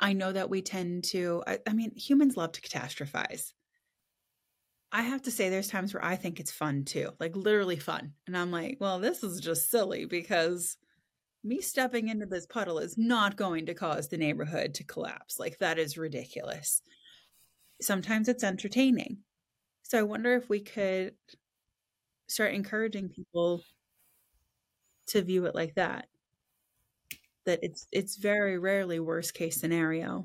[0.00, 3.52] I know that we tend to, I, I, mean, humans love to catastrophize.
[4.90, 8.14] I have to say, there's times where I think it's fun too, like literally fun.
[8.26, 10.78] And I'm like, well, this is just silly because
[11.44, 15.38] me stepping into this puddle is not going to cause the neighborhood to collapse.
[15.38, 16.80] Like, that is ridiculous.
[17.82, 19.18] Sometimes it's entertaining.
[19.82, 21.14] So I wonder if we could
[22.28, 23.62] start encouraging people
[25.08, 26.06] to view it like that
[27.44, 30.24] that it's it's very rarely worst case scenario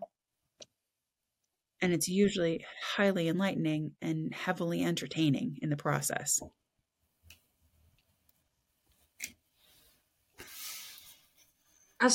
[1.82, 6.40] and it's usually highly enlightening and heavily entertaining in the process
[12.00, 12.10] I,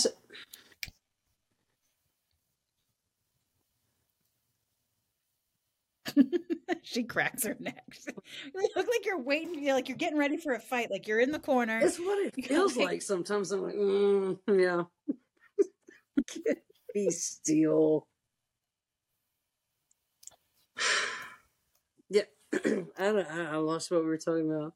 [6.82, 7.84] she cracks her neck.
[8.54, 9.62] You look like you're waiting.
[9.62, 10.90] You're like you're getting ready for a fight.
[10.90, 11.78] Like you're in the corner.
[11.82, 13.02] It's what it feels like, like.
[13.02, 14.84] Sometimes I'm like, mm, yeah.
[16.28, 16.58] Can't
[16.94, 18.06] be still.
[22.10, 22.22] yeah,
[22.54, 22.58] I,
[22.98, 24.74] don't, I lost what we were talking about.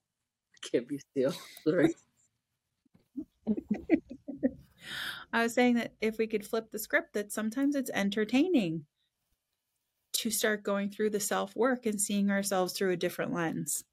[0.54, 1.34] I can't be still.
[1.64, 1.94] Sorry.
[5.32, 8.86] I was saying that if we could flip the script, that sometimes it's entertaining
[10.26, 13.84] to start going through the self work and seeing ourselves through a different lens.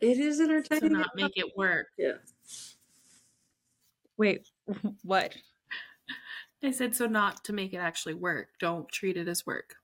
[0.00, 0.90] It is entertaining.
[0.90, 1.88] To not make it work.
[1.98, 2.12] Yeah.
[4.16, 4.48] Wait,
[5.02, 5.34] what?
[6.62, 8.48] I said so not to make it actually work.
[8.60, 9.74] Don't treat it as work.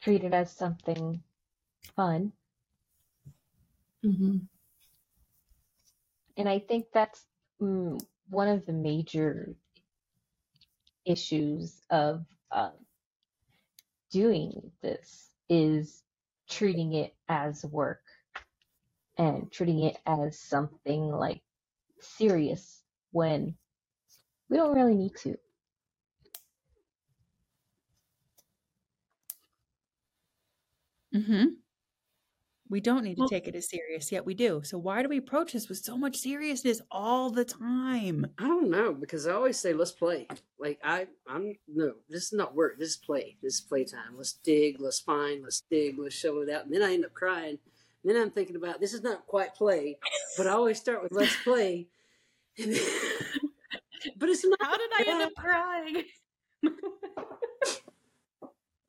[0.00, 1.20] Treat it as something
[1.96, 2.32] fun.
[4.04, 4.38] Mm-hmm.
[6.36, 7.24] And I think that's
[7.60, 9.54] mm, one of the major
[11.08, 12.70] issues of uh,
[14.10, 16.02] doing this is
[16.48, 18.02] treating it as work
[19.18, 21.42] and treating it as something like
[22.00, 22.82] serious
[23.12, 23.54] when
[24.48, 25.36] we don't really need to.
[31.14, 31.44] Mm-hmm.
[32.70, 34.60] We don't need to well, take it as serious, yet we do.
[34.62, 38.26] So why do we approach this with so much seriousness all the time?
[38.38, 40.26] I don't know because I always say let's play.
[40.58, 42.78] Like I, I'm no, this is not work.
[42.78, 43.36] This is play.
[43.42, 44.16] This is playtime.
[44.16, 44.80] Let's dig.
[44.80, 45.42] Let's find.
[45.42, 45.98] Let's dig.
[45.98, 46.66] Let's show it out.
[46.66, 47.58] And then I end up crying.
[48.04, 49.98] And then I'm thinking about this is not quite play,
[50.36, 51.88] but I always start with let's play.
[52.56, 52.74] Then,
[54.16, 54.58] but it's not.
[54.60, 56.04] How did I end up crying?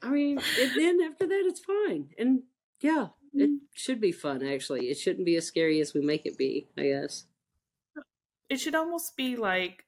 [0.01, 2.09] I mean, and then after that, it's fine.
[2.17, 2.43] And
[2.81, 4.89] yeah, it should be fun, actually.
[4.89, 7.25] It shouldn't be as scary as we make it be, I guess.
[8.49, 9.85] It should almost be like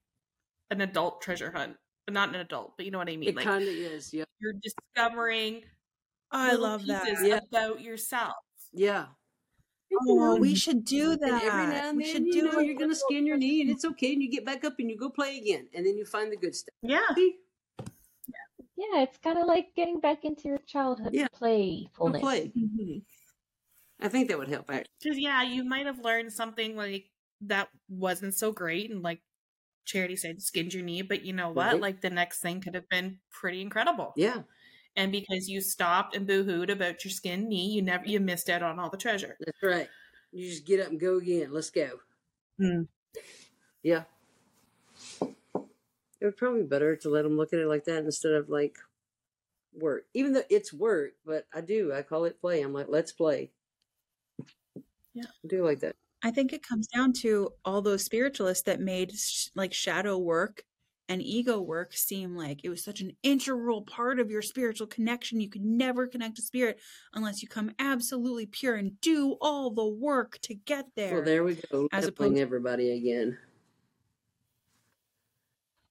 [0.69, 3.29] an adult treasure hunt, but not an adult, but you know what I mean.
[3.29, 4.25] It like, kind of is, yeah.
[4.39, 5.63] You're discovering
[6.31, 7.07] I love that.
[7.23, 7.39] Yeah.
[7.51, 8.35] about yourself.
[8.73, 9.07] Yeah.
[10.07, 11.29] Oh, we should do that.
[11.29, 12.65] And every now and we then, should you do know, it.
[12.65, 14.13] you're going to skin your knee and it's okay.
[14.13, 15.67] And you get back up and you go play again.
[15.73, 16.73] And then you find the good stuff.
[16.81, 17.01] Yeah.
[17.13, 17.35] See?
[18.77, 21.27] Yeah, it's kind of like getting back into your childhood Yeah.
[21.33, 22.21] playfulness.
[22.21, 22.51] Play.
[22.57, 22.99] Mm-hmm.
[24.01, 24.87] I think that would help, actually.
[25.01, 27.09] Because yeah, you might have learned something like
[27.41, 29.21] that wasn't so great, and like
[29.85, 31.01] Charity said, skinned your knee.
[31.01, 31.73] But you know what?
[31.73, 31.81] Right.
[31.81, 34.13] Like the next thing could have been pretty incredible.
[34.15, 34.43] Yeah,
[34.95, 38.63] And because you stopped and boohooed about your skinned knee, you never you missed out
[38.63, 39.39] on all the treasure.
[39.39, 39.89] that's right.
[40.31, 41.51] You just get up and go again.
[41.51, 41.99] Let's go.
[42.59, 42.87] Mm.
[43.83, 44.03] Yeah.
[46.21, 48.49] It would probably be better to let them look at it like that instead of
[48.49, 48.77] like
[49.73, 50.05] work.
[50.13, 51.93] Even though it's work, but I do.
[51.93, 52.61] I call it play.
[52.61, 53.51] I'm like, let's play.
[55.13, 55.23] Yeah.
[55.43, 55.95] I do like that.
[56.23, 60.63] I think it comes down to all those spiritualists that made sh- like shadow work
[61.09, 65.41] and ego work seem like it was such an integral part of your spiritual connection.
[65.41, 66.79] You could never connect to spirit
[67.13, 71.15] unless you come absolutely pure and do all the work to get there.
[71.15, 71.89] Well, there we go.
[71.91, 73.37] As Leveling opposed- everybody again.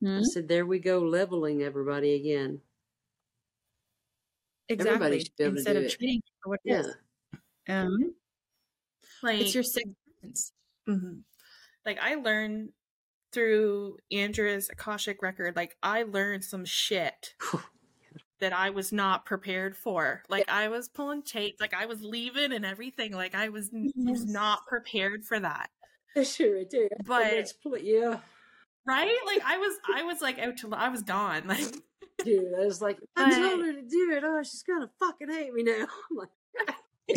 [0.00, 0.18] Hmm?
[0.20, 2.60] I said, there we go, leveling everybody again.
[4.68, 4.94] Exactly.
[4.94, 5.90] Everybody should be able to Instead of it.
[5.90, 6.80] treating for what Yeah.
[6.80, 6.94] is.
[7.68, 8.14] Um,
[9.22, 10.52] Like it's your sixth sense.
[10.88, 11.20] Mhm.
[11.84, 12.70] Like I learned
[13.32, 17.34] through Andrea's Akashic record, like I learned some shit
[18.40, 20.22] that I was not prepared for.
[20.28, 23.12] Like I was pulling chains, like I was leaving and everything.
[23.12, 25.70] Like I was, was not prepared for that.
[26.14, 26.88] That's sure there.
[27.06, 27.52] But-.
[27.82, 28.18] Yeah.
[28.84, 29.16] right?
[29.26, 31.42] Like I was, I was like out to, I was gone.
[32.20, 34.22] Like, dude, I was like, I told her to do it.
[34.26, 35.86] Oh, she's gonna fucking hate me now.
[36.10, 36.28] I'm like,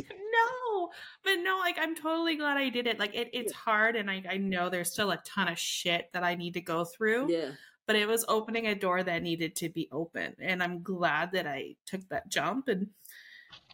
[0.02, 0.90] no,
[1.24, 3.00] but no, like I'm totally glad I did it.
[3.00, 6.24] Like it, it's hard, and I, I know there's still a ton of shit that
[6.24, 7.32] I need to go through.
[7.32, 7.52] yeah,
[7.86, 11.48] But it was opening a door that needed to be open, and I'm glad that
[11.48, 12.68] I took that jump.
[12.68, 12.90] And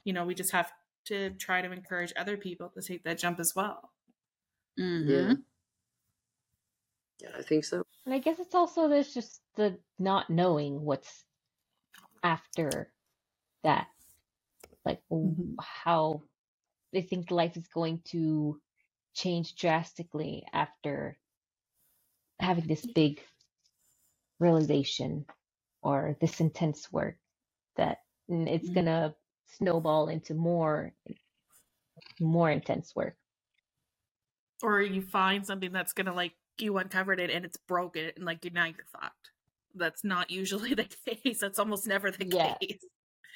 [0.04, 0.72] you know, we just have
[1.06, 3.92] to try to encourage other people to take that jump as well.
[4.80, 5.10] Mm-hmm.
[5.10, 5.34] yeah,
[7.22, 7.30] yeah.
[7.38, 7.84] I think so.
[8.06, 11.26] And I guess it's also there's just the not knowing what's
[12.24, 12.92] after
[13.64, 13.88] that.
[14.86, 15.60] Like Mhm.
[15.60, 16.24] how
[16.94, 18.62] they think life is going to
[19.16, 21.20] change drastically after
[22.40, 23.22] having this big
[24.40, 25.26] realization
[25.82, 27.18] or this intense work
[27.78, 28.00] that
[28.30, 28.70] it's Mhm.
[28.70, 29.16] gonna
[29.48, 30.94] snowball into more
[32.20, 33.18] more intense work.
[34.62, 38.44] Or you find something that's gonna like you uncovered it and it's broken, and like
[38.54, 39.32] now you're fucked.
[39.74, 41.40] That's not usually the case.
[41.40, 42.60] That's almost never the Yeah.
[42.60, 42.84] case.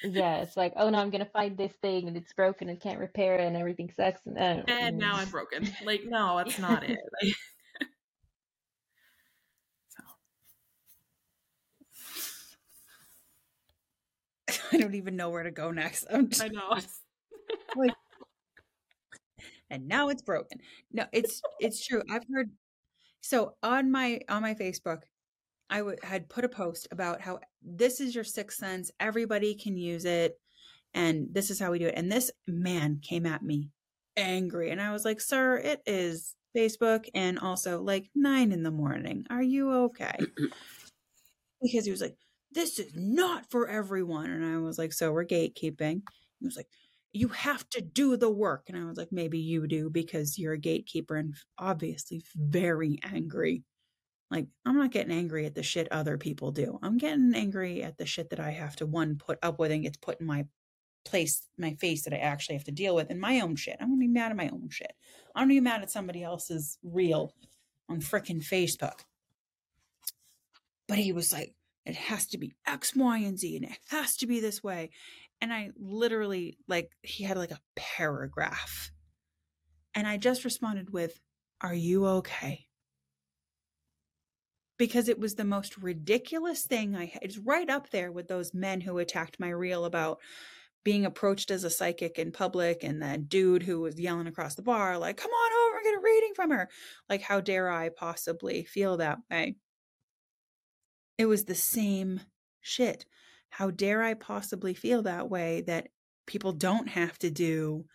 [0.04, 2.98] Yeah, it's like, oh no, I'm gonna find this thing and it's broken and can't
[2.98, 5.20] repair it and everything sucks and, uh, And now mm.
[5.20, 5.68] I'm broken.
[5.84, 6.98] Like, no, that's not it.
[7.22, 7.34] Like,
[14.48, 14.66] so.
[14.72, 16.06] I don't even know where to go next.
[16.12, 16.78] I'm just, I know.
[19.70, 20.58] and now it's broken.
[20.92, 22.02] No, it's it's true.
[22.10, 22.50] I've heard
[23.22, 25.02] so on my on my Facebook,
[25.74, 28.92] I w- had put a post about how this is your sixth sense.
[29.00, 30.38] Everybody can use it,
[30.94, 31.94] and this is how we do it.
[31.96, 33.70] And this man came at me
[34.16, 38.70] angry, and I was like, "Sir, it is Facebook, and also like nine in the
[38.70, 39.26] morning.
[39.30, 40.16] Are you okay?"
[41.62, 42.16] because he was like,
[42.52, 46.02] "This is not for everyone," and I was like, "So we're gatekeeping."
[46.38, 46.68] He was like,
[47.12, 50.52] "You have to do the work," and I was like, "Maybe you do because you're
[50.54, 53.64] a gatekeeper and obviously very angry."
[54.34, 56.80] Like, I'm not getting angry at the shit other people do.
[56.82, 59.84] I'm getting angry at the shit that I have to one put up with and
[59.84, 60.46] gets put in my
[61.04, 63.76] place, my face that I actually have to deal with, and my own shit.
[63.80, 64.92] I'm gonna be mad at my own shit.
[65.36, 67.32] I'm gonna be mad at somebody else's reel
[67.88, 69.02] on um, frickin' Facebook.
[70.88, 71.54] But he was like,
[71.86, 74.90] it has to be X, Y, and Z, and it has to be this way.
[75.40, 78.90] And I literally, like, he had like a paragraph.
[79.94, 81.20] And I just responded with,
[81.60, 82.66] Are you okay?
[84.76, 88.80] Because it was the most ridiculous thing I It's right up there with those men
[88.80, 90.20] who attacked my reel about
[90.84, 94.62] being approached as a psychic in public and that dude who was yelling across the
[94.62, 96.68] bar, like, come on over, and get a reading from her.
[97.08, 99.56] Like, how dare I possibly feel that way?
[101.16, 102.20] It was the same
[102.60, 103.06] shit.
[103.48, 105.88] How dare I possibly feel that way that
[106.26, 107.86] people don't have to do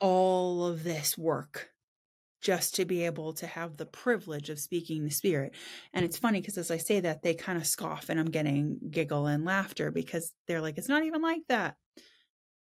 [0.00, 1.71] all of this work
[2.42, 5.54] just to be able to have the privilege of speaking the spirit.
[5.94, 8.78] And it's funny because as I say that, they kind of scoff and I'm getting
[8.90, 11.76] giggle and laughter because they're like, it's not even like that.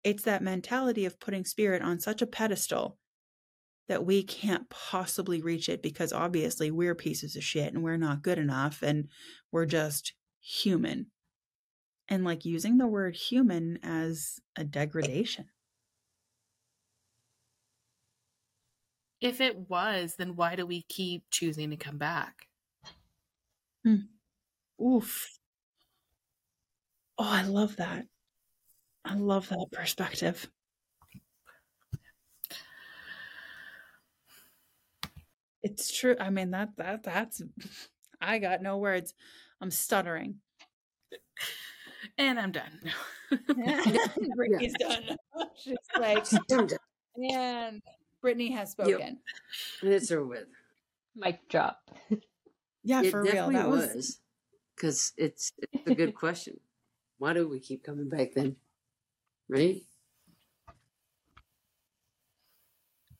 [0.05, 2.99] It's that mentality of putting spirit on such a pedestal
[3.89, 8.23] that we can't possibly reach it because obviously we're pieces of shit and we're not
[8.23, 9.09] good enough and
[9.51, 11.07] we're just human.
[12.09, 15.47] And like using the word human as a degradation.
[19.25, 22.47] If it was, then why do we keep choosing to come back?
[23.83, 24.03] Hmm.
[24.79, 25.39] Oof.
[27.17, 28.05] Oh, I love that.
[29.03, 30.47] I love that perspective.
[35.63, 36.17] It's true.
[36.21, 37.41] I mean that that that's
[38.21, 39.15] I got no words.
[39.59, 40.35] I'm stuttering.
[42.19, 42.79] And I'm done.
[44.37, 45.17] Brittany's done.
[45.57, 46.79] She's like, Dum dum.
[47.33, 47.83] and
[48.25, 49.19] Brittany has spoken.
[49.83, 50.47] And it's over with.
[51.15, 51.79] Mic drop.
[52.87, 53.33] Yeah, it for real.
[53.33, 54.21] definitely That was, was
[54.77, 56.61] because it's it's a good question.
[57.17, 58.57] Why do we keep coming back then?
[59.49, 59.81] Right?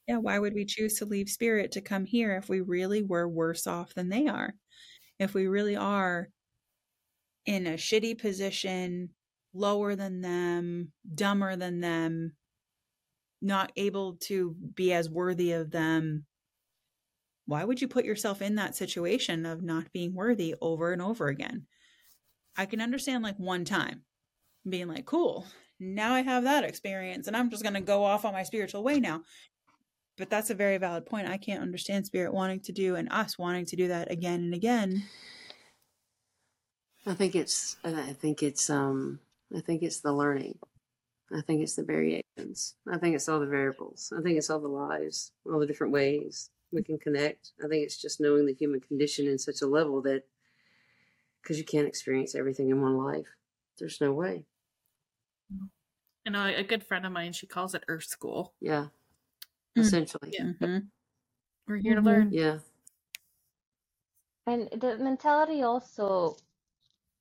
[0.07, 0.19] yeah.
[0.19, 3.67] Why would we choose to leave spirit to come here if we really were worse
[3.67, 4.53] off than they are?
[5.19, 6.29] If we really are
[7.47, 9.09] in a shitty position,
[9.55, 12.33] lower than them, dumber than them,
[13.45, 16.25] not able to be as worthy of them,
[17.47, 21.29] why would you put yourself in that situation of not being worthy over and over
[21.29, 21.67] again?
[22.57, 24.03] I can understand like one time
[24.69, 25.47] being like, cool,
[25.79, 28.83] now I have that experience and I'm just going to go off on my spiritual
[28.83, 29.23] way now.
[30.17, 31.29] But that's a very valid point.
[31.29, 34.55] I can't understand spirit wanting to do and us wanting to do that again and
[34.55, 35.03] again.
[37.05, 39.19] I think it's I think it's um
[39.55, 40.59] I think it's the learning.
[41.33, 42.77] I think it's the variations.
[42.91, 44.13] I think it's all the variables.
[44.17, 46.51] I think it's all the lives, all the different ways.
[46.73, 47.53] we can connect.
[47.65, 50.25] I think it's just knowing the human condition in such a level that
[51.43, 53.29] because you can't experience everything in one life.
[53.79, 54.45] There's no way.
[56.27, 58.55] I know a good friend of mine, she calls it Earth School.
[58.61, 58.89] Yeah.
[59.77, 59.83] Mm.
[59.83, 60.31] Essentially.
[60.33, 60.53] Yeah.
[60.61, 60.89] Mhm.
[61.67, 62.05] We're here Mhm.
[62.05, 62.33] to learn.
[62.33, 62.59] Yeah.
[64.47, 66.37] And the mentality also,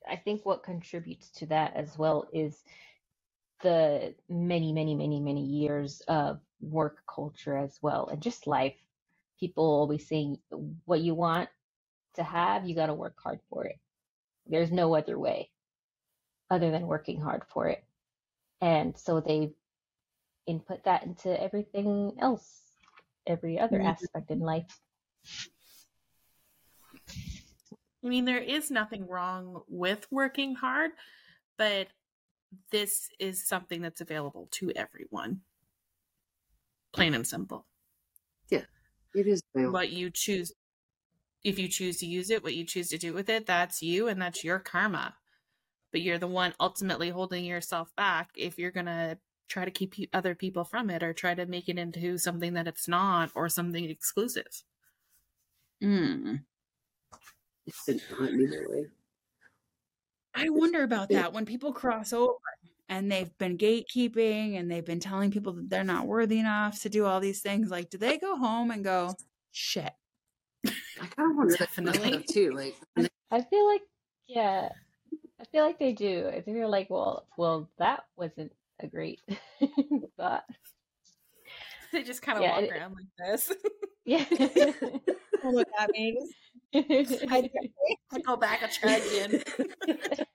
[0.08, 2.64] I think what contributes to that as well is
[3.64, 8.76] the many, many, many, many years of work culture as well, and just life.
[9.40, 10.38] People always saying
[10.86, 11.50] what you want
[12.14, 13.80] to have, you got to work hard for it.
[14.46, 15.50] There's no other way
[16.50, 17.84] other than working hard for it.
[18.62, 19.54] And so they
[20.46, 22.62] input that into everything else,
[23.26, 23.88] every other Mhm.
[23.88, 24.80] aspect in life.
[28.04, 30.92] I mean, there is nothing wrong with working hard,
[31.58, 31.88] but
[32.72, 35.42] this is something that's available to everyone.
[36.94, 37.66] Plain and simple.
[38.50, 38.66] Yeah,
[39.14, 39.42] it is.
[39.54, 39.72] real.
[39.72, 40.52] What you choose,
[41.44, 44.08] if you choose to use it, what you choose to do with it, that's you
[44.08, 45.16] and that's your karma.
[45.92, 49.94] But you're the one ultimately holding yourself back if you're going to try to keep
[50.14, 53.50] other people from it or try to make it into something that it's not or
[53.50, 54.64] something exclusive.
[55.84, 56.42] Mm.
[57.66, 58.86] It should not be that way.
[60.36, 62.34] I wonder about that when people cross over
[62.90, 66.90] and they've been gatekeeping and they've been telling people that they're not worthy enough to
[66.90, 67.70] do all these things.
[67.72, 69.14] Like, do they go home and go,
[69.52, 69.92] shit?
[70.66, 72.00] I kind of wonder that Definitely.
[72.12, 72.52] myself, too.
[72.52, 72.76] Like,
[73.32, 73.82] I feel like,
[74.28, 74.70] yeah,
[75.40, 76.28] I feel like they do.
[76.30, 79.20] I think they're like, well, well, that wasn't a great
[80.18, 80.44] thought.
[81.92, 83.52] They just kind of Yeah, walk it- around like this.
[84.06, 84.26] Yeah.
[85.44, 86.18] Look at me.
[86.74, 87.50] I,
[88.12, 89.44] I go back a chug in.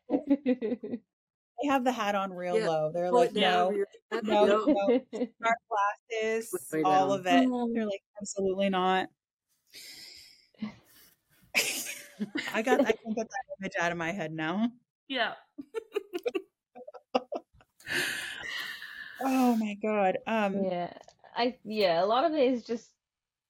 [0.09, 2.67] they have the hat on real Yeah.
[2.67, 2.91] low.
[2.93, 3.71] They're Well, like, no,
[4.13, 4.47] no, no.
[4.47, 5.01] no,
[5.43, 5.59] dark
[6.11, 7.21] glasses, Way all down.
[7.21, 7.49] of it.
[7.75, 9.09] They're like, absolutely not.
[12.53, 14.71] I got, I can get that image out of my head now.
[15.09, 15.35] Yeah.
[19.21, 20.19] Oh my god.
[20.27, 20.93] Um, Yeah,
[21.35, 22.93] I yeah, a lot of it is just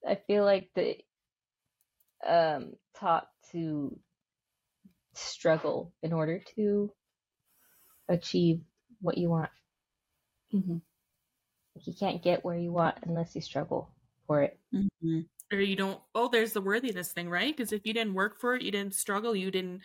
[0.07, 0.97] I feel like the
[2.25, 3.97] um taught to
[5.13, 6.91] struggle in order to
[8.07, 8.61] achieve
[9.01, 9.49] what you want.
[10.53, 10.81] Mhm.
[11.85, 13.89] You can't get where you want unless you struggle
[14.27, 14.59] for it.
[14.73, 15.27] mhm.
[15.51, 17.55] Or you don't, oh, there's the worthiness thing, right?
[17.55, 19.81] Because if you didn't work for it, you didn't struggle, you didn't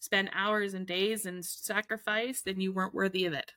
[0.00, 3.52] spend hours and days and sacrifice, then you weren't worthy of it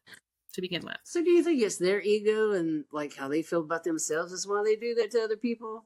[0.53, 0.97] to begin with.
[1.03, 4.47] So do you think it's their ego and like how they feel about themselves is
[4.47, 5.86] why they do that to other people?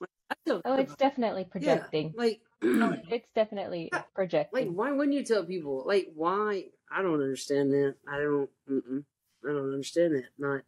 [0.00, 2.12] Like, Oh, it's definitely projecting.
[2.16, 4.68] like Oh, it's definitely like projecting.
[4.68, 6.70] Like, why wouldn't you tell people like why?
[6.90, 7.96] I don't understand that.
[8.06, 8.50] I don't.
[8.68, 9.04] Mm-mm,
[9.44, 10.28] I don't understand that.
[10.38, 10.64] Not.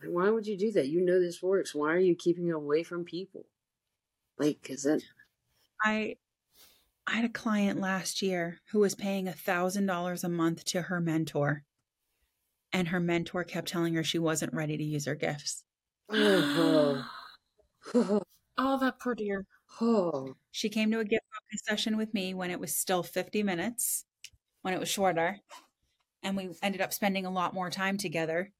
[0.00, 0.88] Like, why would you do that?
[0.88, 1.74] You know this works.
[1.74, 3.46] Why are you keeping it away from people?
[4.38, 5.02] Like, cause that.
[5.82, 6.16] I
[7.06, 10.82] I had a client last year who was paying a thousand dollars a month to
[10.82, 11.64] her mentor.
[12.74, 15.64] And her mentor kept telling her she wasn't ready to use her gifts.
[16.08, 17.08] Oh,
[17.94, 19.44] oh, that poor dear.
[19.80, 20.34] oh.
[20.52, 24.04] She came to a gift focus session with me when it was still 50 minutes,
[24.62, 25.40] when it was shorter.
[26.22, 28.52] And we ended up spending a lot more time together.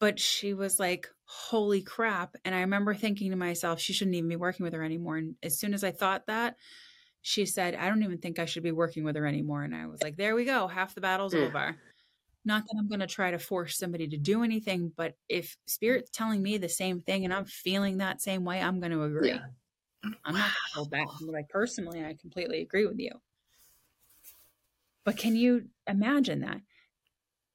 [0.00, 2.36] But she was like, holy crap.
[2.44, 5.16] And I remember thinking to myself, she shouldn't even be working with her anymore.
[5.16, 6.56] And as soon as I thought that,
[7.22, 9.62] she said, I don't even think I should be working with her anymore.
[9.64, 10.68] And I was like, there we go.
[10.68, 11.46] Half the battle's Yeah.
[11.46, 11.76] over.
[12.44, 16.10] Not that I'm going to try to force somebody to do anything, but if spirit's
[16.10, 19.30] telling me the same thing and I'm feeling that same way, I'm going to agree.
[19.30, 19.40] Yeah.
[20.24, 21.06] I'm not going to hold back.
[21.20, 23.12] Like personally, I completely agree with you.
[25.04, 26.60] But can you imagine that?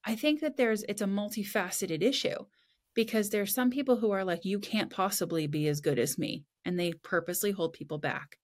[0.03, 2.45] I think that there's it's a multifaceted issue
[2.93, 6.43] because there's some people who are like you can't possibly be as good as me
[6.65, 8.37] and they purposely hold people back.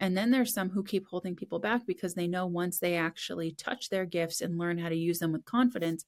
[0.00, 3.52] And then there's some who keep holding people back because they know once they actually
[3.52, 6.04] touch their gifts and learn how to use them with confidence,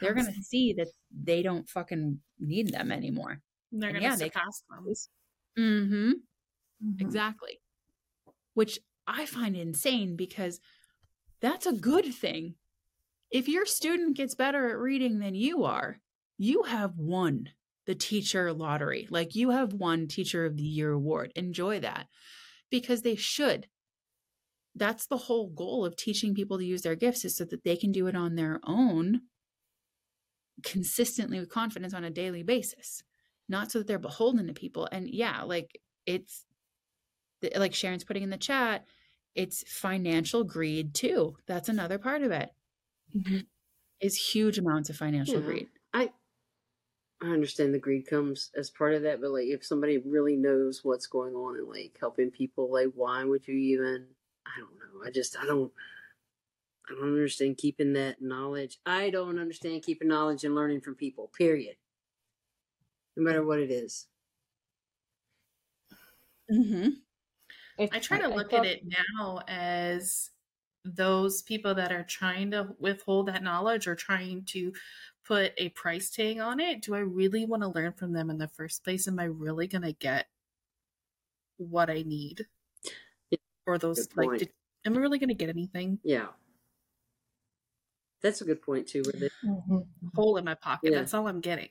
[0.00, 0.88] they're going to see that
[1.22, 3.40] they don't fucking need them anymore.
[3.70, 4.94] They're going to yeah, they- surpass them.
[5.56, 6.12] Mhm.
[6.84, 7.00] Mhm.
[7.00, 7.60] Exactly.
[8.54, 10.60] Which I find insane because
[11.40, 12.56] that's a good thing.
[13.30, 16.00] If your student gets better at reading than you are,
[16.38, 17.50] you have won
[17.86, 19.06] the teacher lottery.
[19.10, 21.32] Like you have won Teacher of the Year award.
[21.36, 22.06] Enjoy that
[22.70, 23.68] because they should.
[24.74, 27.76] That's the whole goal of teaching people to use their gifts is so that they
[27.76, 29.22] can do it on their own
[30.62, 33.02] consistently with confidence on a daily basis,
[33.48, 34.88] not so that they're beholden to people.
[34.90, 36.46] And yeah, like it's
[37.56, 38.86] like Sharon's putting in the chat,
[39.34, 41.36] it's financial greed too.
[41.46, 42.50] That's another part of it.
[43.14, 43.46] Mhm.
[44.00, 45.46] Is huge amounts of financial Yeah.
[45.46, 45.68] greed.
[47.22, 50.36] I I understand the greed comes as part of that, but like if somebody really
[50.36, 54.06] knows what's going on and like helping people, like why would you even?
[54.46, 55.06] I don't know.
[55.06, 55.72] I just I don't.
[56.88, 58.78] I don't understand keeping that knowledge.
[58.86, 61.30] I don't understand keeping knowledge and learning from people.
[61.36, 61.76] Period.
[63.14, 64.06] No matter what it is.
[66.50, 66.88] Mm-hmm.
[67.92, 70.30] I try to look at it now as
[70.84, 74.72] those people that are trying to withhold that knowledge or trying to
[75.28, 76.80] put a price tag on it.
[76.80, 79.06] Do I really want to learn from them in the first place?
[79.06, 80.26] Am I really going to get
[81.58, 82.46] what I need?
[83.30, 84.50] Yeah, or those like, did,
[84.86, 85.98] am I really going to get anything?
[86.02, 86.28] Yeah.
[88.22, 89.02] That's a good point too.
[89.06, 89.78] With it, mm-hmm.
[90.14, 90.92] hole in my pocket.
[90.92, 90.98] Yeah.
[90.98, 91.68] That's all I'm getting.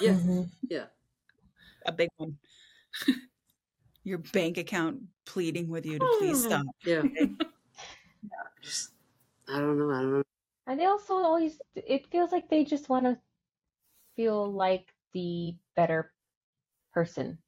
[0.00, 0.42] Yeah, mm-hmm.
[0.68, 0.86] yeah,
[1.86, 2.36] a big one.
[4.04, 6.66] Your bank account pleading with you to please stop.
[6.84, 7.02] Yeah.
[8.62, 8.90] Just,
[9.48, 9.90] I don't know.
[9.90, 10.22] I don't know.
[10.68, 13.16] And they also always, it feels like they just want to
[14.16, 16.12] feel like the better
[16.92, 17.38] person.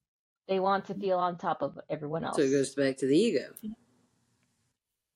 [0.48, 2.36] They want to feel on top of everyone else.
[2.36, 3.52] So it goes back to the ego.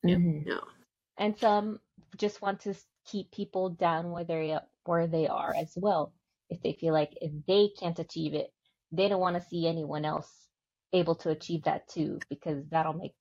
[0.05, 0.49] Mm-hmm.
[0.49, 0.61] No.
[1.17, 1.81] And some
[2.19, 2.75] just want to
[3.07, 6.13] keep people down where they where they are as well.
[6.51, 8.53] If they feel like if they can't achieve it,
[8.93, 10.31] they don't want to see anyone else
[10.93, 13.15] able to achieve that too, because that'll make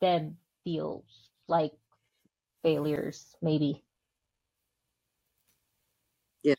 [0.00, 1.04] them feel
[1.46, 1.72] like
[2.64, 3.84] failures, maybe.
[6.42, 6.54] Yeah.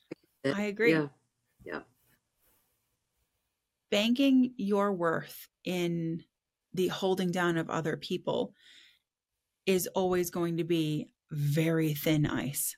[0.45, 0.91] I agree.
[0.91, 1.07] Yeah.
[1.65, 1.81] Yeah.
[3.91, 6.23] Banking your worth in
[6.73, 8.53] the holding down of other people
[9.65, 12.75] is always going to be very thin ice.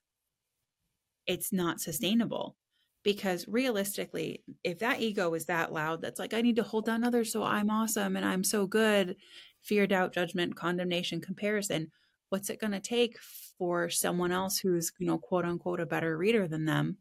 [1.25, 2.55] It's not sustainable
[3.03, 7.03] because realistically, if that ego is that loud, that's like, I need to hold down
[7.03, 9.15] others so I'm awesome and I'm so good,
[9.61, 11.91] fear, doubt, judgment, condemnation, comparison,
[12.35, 13.17] what's it going to take
[13.57, 16.97] for someone else who's, you know, quote unquote, a better reader than them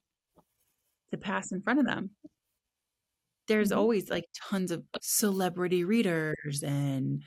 [1.11, 2.11] to pass in front of them?
[3.49, 3.81] There's mm-hmm.
[3.81, 7.25] always like tons of celebrity readers and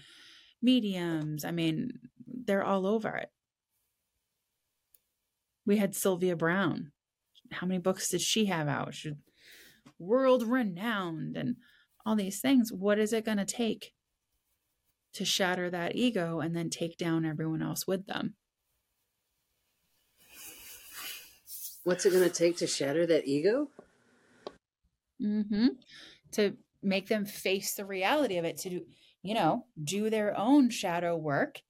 [0.61, 1.43] mediums.
[1.43, 3.27] I mean, they're all over it.
[5.65, 6.93] We had Sylvia Browne.
[7.51, 8.93] How many books did she have out?
[8.93, 9.15] She
[9.99, 11.57] world renowned and
[12.05, 12.71] all these things.
[12.71, 13.91] What is it going to take
[15.17, 18.35] to shatter that ego and then take down everyone else with them?
[21.83, 23.69] What's it going to take to shatter that ego?
[25.21, 25.67] Mm-hmm.
[26.33, 28.81] To make them face the reality of it, to do,
[29.21, 31.61] you know, do their own shadow work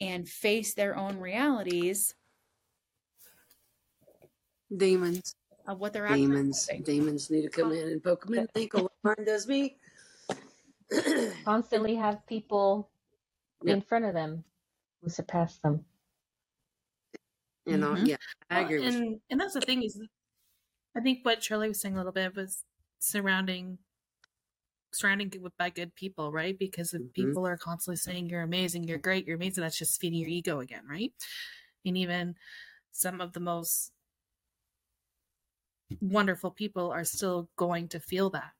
[0.00, 2.14] and face their own realities
[4.74, 5.34] Demons.
[5.66, 6.68] Of what they're demons.
[6.84, 8.90] Demons need to come in and poke them in the ankle.
[9.02, 9.76] Martin does me.
[11.44, 12.90] Constantly have people
[13.62, 13.76] yep.
[13.76, 14.44] in front of them
[15.02, 15.84] who surpass them.
[17.64, 18.06] You know, mm-hmm.
[18.06, 18.16] yeah,
[18.48, 18.78] I agree.
[18.80, 20.00] Well, and and that's the thing is,
[20.96, 22.62] I think what Charlie was saying a little bit was
[23.00, 23.78] surrounding
[24.92, 26.58] surrounding with by good people, right?
[26.58, 27.26] Because if mm-hmm.
[27.26, 30.60] people are constantly saying you're amazing, you're great, you're amazing, that's just feeding your ego
[30.60, 31.12] again, right?
[31.84, 32.36] And even
[32.92, 33.92] some of the most
[36.00, 38.54] wonderful people are still going to feel that.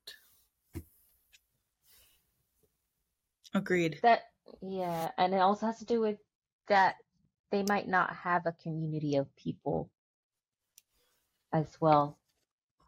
[3.56, 3.98] Agreed.
[4.02, 4.22] That
[4.62, 6.18] yeah, and it also has to do with
[6.68, 6.96] that
[7.50, 9.90] they might not have a community of people
[11.52, 12.18] as well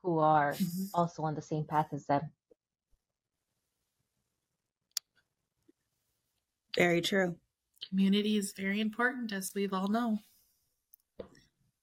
[0.03, 0.85] who are mm-hmm.
[0.95, 2.31] also on the same path as them.
[6.77, 7.37] Very true.
[7.89, 10.19] Community is very important, as we've all know.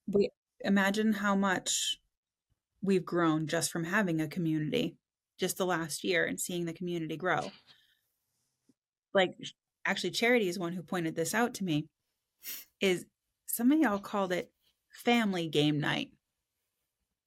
[0.08, 0.30] We
[0.62, 2.00] imagine how much
[2.82, 4.98] we've grown just from having a community
[5.38, 7.52] just the last year and seeing the community grow.
[9.16, 9.32] Like
[9.86, 11.88] actually Charity is one who pointed this out to me
[12.80, 13.06] is
[13.48, 14.52] some of y'all called it
[14.92, 16.10] family game night.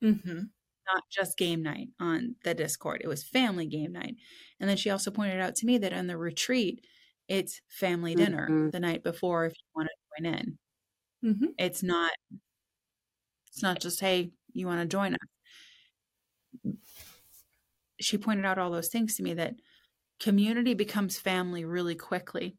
[0.05, 0.39] Mm-hmm.
[0.39, 3.01] Not just game night on the Discord.
[3.03, 4.15] It was family game night.
[4.61, 6.85] And then she also pointed out to me that on the retreat,
[7.27, 8.71] it's family dinner mm-hmm.
[8.71, 10.59] the night before if you want to join in.
[11.25, 11.47] Mm-hmm.
[11.59, 12.13] It's not
[13.49, 15.19] it's not just, hey, you want to join us
[18.01, 19.55] she pointed out all those things to me that
[20.21, 22.57] community becomes family really quickly.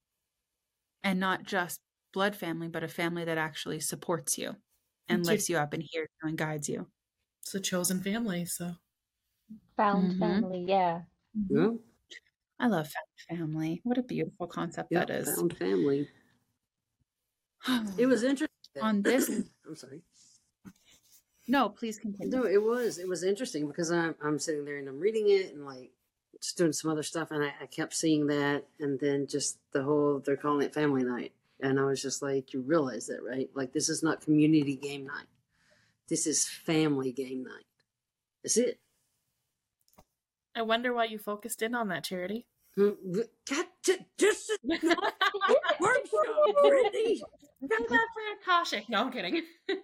[1.04, 1.80] And not just
[2.14, 4.56] blood family but a family that actually supports you
[5.08, 6.88] and it's lifts you up and hears you and guides you.
[7.42, 8.74] It's a chosen family so.
[9.78, 10.20] Found mm-hmm.
[10.20, 11.02] family yeah.
[11.50, 11.70] Yeah.
[12.60, 13.82] I love found family.
[13.84, 15.34] What a beautiful concept that is.
[15.36, 16.08] found family.
[17.98, 18.50] It was interesting.
[18.82, 19.30] On this
[19.68, 20.02] i'm sorry.
[21.48, 22.32] No, please continue.
[22.32, 25.54] No, it was it was interesting because I'm I'm sitting there and I'm reading it
[25.54, 25.99] and like just
[26.58, 30.20] doing some other stuff and I, I kept seeing that and then just the whole
[30.20, 33.74] they're calling it family night and I was just like you realize that right like
[33.74, 35.28] this is not community game night
[36.08, 37.66] this is family game night
[38.44, 38.80] That's it.
[40.56, 42.46] I wonder why you focused in on that charity.
[42.76, 42.90] Hmm,
[43.50, 43.66] God,
[44.18, 45.14] this is not
[45.80, 46.26] workshop,
[46.64, 47.22] Brittany.
[47.68, 48.90] Got that for Akashic.
[48.90, 49.44] No, I'm kidding.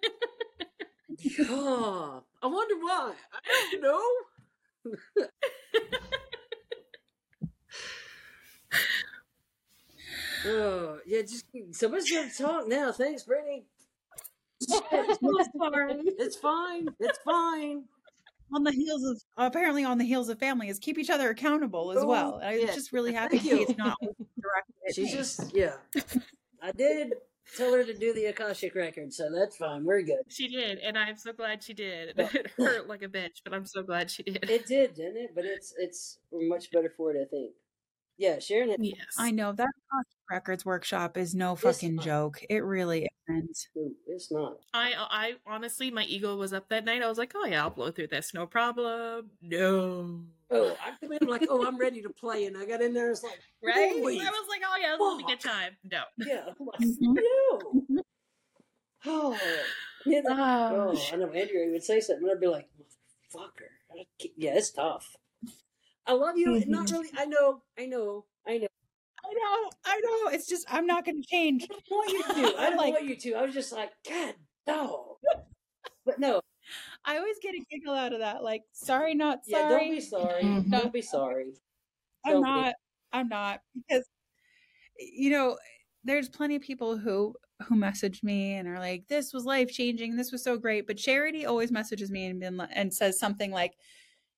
[1.50, 3.14] Oh, I wonder why.
[3.34, 5.24] I don't know.
[10.46, 12.92] oh, yeah, just somebody's gonna talk now.
[12.92, 13.66] Thanks, Brittany.
[14.62, 16.88] It's fine.
[17.00, 17.84] It's fine.
[18.54, 21.92] on the heels of apparently on the heels of family is keep each other accountable
[21.92, 22.40] as Oh, well.
[22.44, 22.68] I'm yeah.
[22.68, 25.12] just really happy Thank to see it's not directed at She me.
[25.12, 25.74] just, yeah.
[26.62, 27.14] I did
[27.58, 29.84] tell her to do the Akashic record, so that's fine.
[29.84, 30.20] We're good.
[30.30, 32.14] she did, and I'm so glad she did.
[32.18, 34.50] It hurt like a bitch, but I'm so glad she did.
[34.50, 35.32] It did, didn't it?
[35.36, 37.52] But it's it's much better for it, I think.
[38.18, 38.70] Yeah, Sharon.
[38.70, 38.98] Had, yes.
[39.18, 42.42] I know that Akashic Records workshop is no fucking joke.
[42.50, 43.58] It really isn't.
[44.08, 44.58] it's not.
[44.74, 47.02] I I honestly my ego was up that night.
[47.04, 49.32] I was like, oh yeah, I'll blow through this, no problem.
[49.42, 50.22] No.
[50.52, 52.94] Oh, I come in I'm like, oh, I'm ready to play, and I got in
[52.94, 53.12] there.
[53.12, 53.92] It's like, Right?
[53.94, 55.52] Holy I was like, oh yeah, this will be a good fuck.
[55.52, 55.72] time.
[55.92, 56.02] No.
[56.26, 57.80] yeah, I'm like, Mhm.
[57.90, 58.02] no.
[59.08, 59.38] Oh,
[60.06, 61.26] yeah, that- Oh, oh, I know.
[61.32, 62.68] Andrea would say something, and I'd be like,
[63.34, 63.70] "Fucker."
[64.36, 65.16] Yeah, it's tough.
[66.08, 66.56] I love you.
[66.56, 67.10] and Not really.
[67.18, 67.62] I know.
[67.78, 68.26] I know.
[68.48, 68.68] I know.
[69.28, 70.30] I know, I know.
[70.32, 71.64] It's just I'm not going to change.
[71.64, 72.58] I don't want you to.
[72.60, 73.34] I don't Like- want you to.
[73.34, 74.36] I was just like, God,
[74.68, 75.18] no.
[76.06, 76.42] But no.
[77.06, 78.44] I always get a giggle out of that.
[78.44, 79.64] Like, sorry, not sorry.
[79.64, 80.44] Yeah, don't be sorry.
[80.44, 80.70] Mhm.
[80.72, 81.54] Don't be sorry.
[82.26, 82.72] I'm Don't be.
[83.14, 84.04] I'm not because
[85.00, 85.58] you know
[86.04, 87.34] there's plenty of people who
[87.68, 90.16] who message me and are like, "This was life changing.
[90.16, 93.74] This was so great." But Charity always messages me and been, and says something like,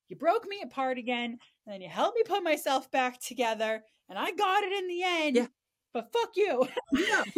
[0.10, 4.18] "You broke me apart again, and then you helped me put myself back together, and
[4.18, 5.48] I got it in the end." Yeah.
[5.94, 6.68] But fuck you.
[6.94, 7.24] Yeah.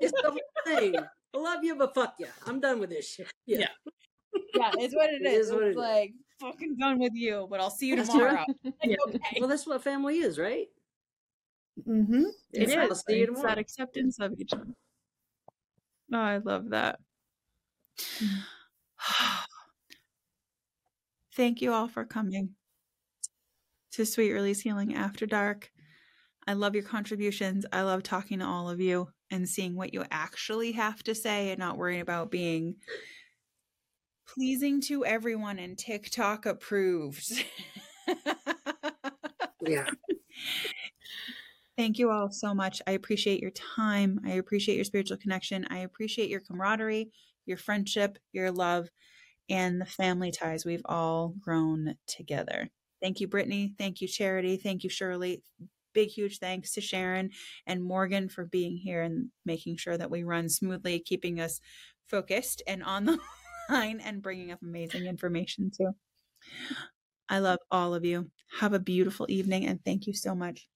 [0.00, 0.96] it's the whole thing.
[1.34, 2.26] I love you, but fuck you.
[2.46, 3.32] I'm done with this shit.
[3.46, 3.58] Yeah.
[3.58, 3.66] Yeah.
[4.54, 5.46] yeah, it's what it It is.
[5.48, 5.76] is what it's it is.
[5.76, 8.32] like fucking done with you, but I'll see you That's tomorrow.
[8.34, 8.46] right.
[8.84, 9.36] Like, okay.
[9.40, 10.66] Well, that's what family is, right?
[11.88, 12.24] Mm-hmm.
[12.52, 13.04] It It's, is.
[13.08, 14.74] see you It's that acceptance of each other.
[16.12, 16.98] Oh, I love that.
[21.34, 22.50] Thank you all for coming
[23.92, 25.70] to Sweet Release Healing After Dark.
[26.46, 27.64] I love your contributions.
[27.72, 31.50] I love talking to all of you and seeing what you actually have to say
[31.50, 32.76] and not worrying about being
[34.28, 37.32] pleasing to everyone and TikTok approved.
[39.64, 39.88] Yeah.
[41.78, 42.82] Thank you all so much.
[42.86, 44.20] I appreciate your time.
[44.26, 45.66] I appreciate your spiritual connection.
[45.70, 47.10] I appreciate your camaraderie,
[47.46, 48.90] your friendship, your love,
[49.48, 52.68] and the family ties we've all grown together.
[53.00, 53.74] Thank you, Brittany.
[53.78, 54.56] Thank you, Charity.
[54.56, 55.42] Thank you, Shirley.
[55.92, 57.30] Big, huge thanks to Sharon
[57.66, 61.60] and Morgan for being here and making sure that we run smoothly, keeping us
[62.08, 63.18] focused and on the
[63.70, 65.90] line and bringing up amazing information too.
[67.28, 68.30] I love all of you.
[68.60, 70.66] Have a beautiful evening and thank you so much.